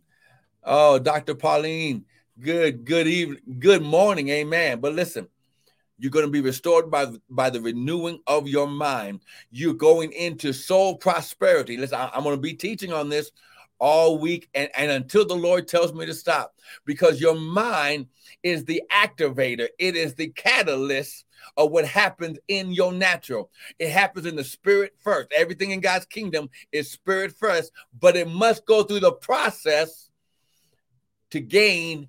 Oh, 0.62 0.99
Dr. 0.99 1.35
Pauline, 1.35 2.05
good, 2.38 2.85
good 2.85 3.07
evening, 3.07 3.40
good 3.59 3.83
morning, 3.83 4.29
amen. 4.29 4.81
But 4.81 4.95
listen, 4.95 5.29
you're 5.99 6.11
going 6.11 6.25
to 6.25 6.31
be 6.31 6.40
restored 6.40 6.90
by, 6.90 7.07
by 7.29 7.51
the 7.51 7.61
renewing 7.61 8.21
of 8.27 8.49
your 8.49 8.66
mind. 8.66 9.21
You're 9.51 9.75
going 9.75 10.12
into 10.12 10.53
soul 10.53 10.97
prosperity. 10.97 11.77
Listen, 11.77 11.99
I, 11.99 12.11
I'm 12.14 12.23
going 12.23 12.37
to 12.37 12.40
be 12.40 12.55
teaching 12.55 12.93
on 12.93 13.09
this 13.09 13.31
all 13.81 14.19
week 14.19 14.49
and, 14.55 14.71
and 14.77 14.90
until 14.90 15.27
the 15.27 15.35
Lord 15.35 15.66
tells 15.66 15.93
me 15.93 16.07
to 16.07 16.14
stop, 16.14 16.55
because 16.85 17.21
your 17.21 17.35
mind 17.35 18.07
is 18.43 18.64
the 18.64 18.83
activator, 18.93 19.69
it 19.79 19.97
is 19.97 20.14
the 20.14 20.29
catalyst 20.29 21.25
of 21.57 21.71
what 21.71 21.87
happens 21.87 22.38
in 22.49 22.71
your 22.73 22.93
natural. 22.93 23.51
It 23.79 23.90
happens 23.90 24.27
in 24.27 24.37
the 24.37 24.45
spirit 24.45 24.95
first. 24.99 25.33
Everything 25.33 25.71
in 25.71 25.81
God's 25.81 26.07
kingdom 26.07 26.51
is 26.71 26.90
spirit 26.90 27.33
first, 27.33 27.73
but 27.99 28.16
it 28.16 28.29
must 28.29 28.66
go 28.66 28.83
through 28.83 29.01
the 29.01 29.12
process 29.12 30.11
to 31.31 31.40
gain 31.40 32.09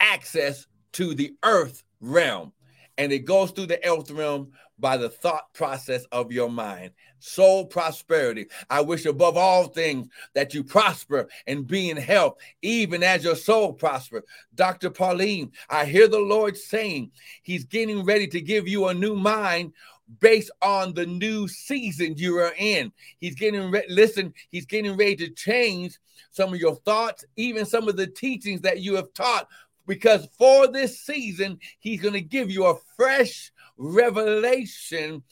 access 0.00 0.66
to 0.92 1.14
the 1.14 1.34
earth 1.42 1.82
realm. 2.00 2.52
And 2.96 3.12
it 3.12 3.20
goes 3.20 3.50
through 3.50 3.66
the 3.66 3.84
earth 3.88 4.10
realm 4.10 4.52
by 4.78 4.96
the 4.96 5.08
thought 5.08 5.52
process 5.54 6.04
of 6.12 6.32
your 6.32 6.50
mind. 6.50 6.92
Soul 7.18 7.66
prosperity. 7.66 8.46
I 8.70 8.80
wish 8.80 9.04
above 9.04 9.36
all 9.36 9.64
things 9.64 10.08
that 10.34 10.54
you 10.54 10.62
prosper 10.62 11.28
and 11.46 11.66
be 11.66 11.90
in 11.90 11.96
health, 11.96 12.36
even 12.62 13.02
as 13.02 13.24
your 13.24 13.36
soul 13.36 13.72
prosper. 13.72 14.22
Dr. 14.54 14.90
Pauline, 14.90 15.52
I 15.68 15.84
hear 15.84 16.06
the 16.06 16.20
Lord 16.20 16.56
saying 16.56 17.10
He's 17.42 17.64
getting 17.64 18.04
ready 18.04 18.26
to 18.28 18.40
give 18.40 18.68
you 18.68 18.86
a 18.86 18.94
new 18.94 19.16
mind 19.16 19.72
based 20.20 20.50
on 20.62 20.94
the 20.94 21.06
new 21.06 21.48
season 21.48 22.14
you 22.16 22.38
are 22.38 22.54
in. 22.56 22.92
He's 23.18 23.34
getting 23.34 23.70
ready, 23.70 23.86
listen, 23.90 24.32
he's 24.50 24.66
getting 24.66 24.96
ready 24.96 25.16
to 25.16 25.30
change 25.30 25.98
some 26.30 26.52
of 26.52 26.60
your 26.60 26.76
thoughts, 26.76 27.24
even 27.36 27.66
some 27.66 27.88
of 27.88 27.96
the 27.96 28.06
teachings 28.06 28.62
that 28.62 28.80
you 28.80 28.94
have 28.94 29.12
taught. 29.12 29.48
Because 29.86 30.28
for 30.38 30.66
this 30.66 31.00
season, 31.00 31.58
he's 31.78 32.00
going 32.00 32.14
to 32.14 32.20
give 32.20 32.50
you 32.50 32.66
a 32.66 32.78
fresh 32.96 33.52
revelation 33.78 35.22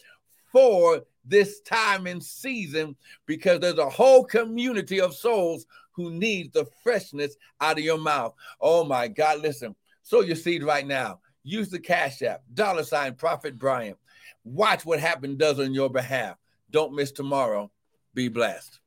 for 0.53 1.03
this 1.25 1.61
time 1.63 2.07
and 2.07 2.23
season 2.23 2.97
because 3.27 3.61
there's 3.61 3.79
a 3.79 3.91
whole 3.91 4.25
community 4.25 5.01
of 5.01 5.15
souls 5.15 5.67
who 5.93 6.11
need 6.11 6.53
the 6.53 6.67
freshness 6.83 7.37
out 7.61 7.79
of 7.79 7.85
your 7.85 7.99
mouth. 7.99 8.35
Oh 8.61 8.85
my 8.85 9.09
God, 9.09 9.41
listen, 9.41 9.75
sow 10.03 10.21
your 10.21 10.37
seed 10.37 10.63
right 10.63 10.87
now. 10.87 11.21
Use 11.43 11.69
the 11.69 11.79
Cash 11.79 12.23
App, 12.23 12.43
dollar 12.55 12.85
sign 12.85 13.15
Prophet 13.15 13.59
Bryan. 13.59 13.97
Watch 14.45 14.85
what 14.85 15.01
happen 15.01 15.37
does 15.37 15.59
on 15.59 15.75
your 15.75 15.91
behalf. 15.91 16.37
Don't 16.71 16.95
miss 16.95 17.13
tomorrow. 17.13 17.71
Be 18.15 18.29
blessed. 18.29 18.81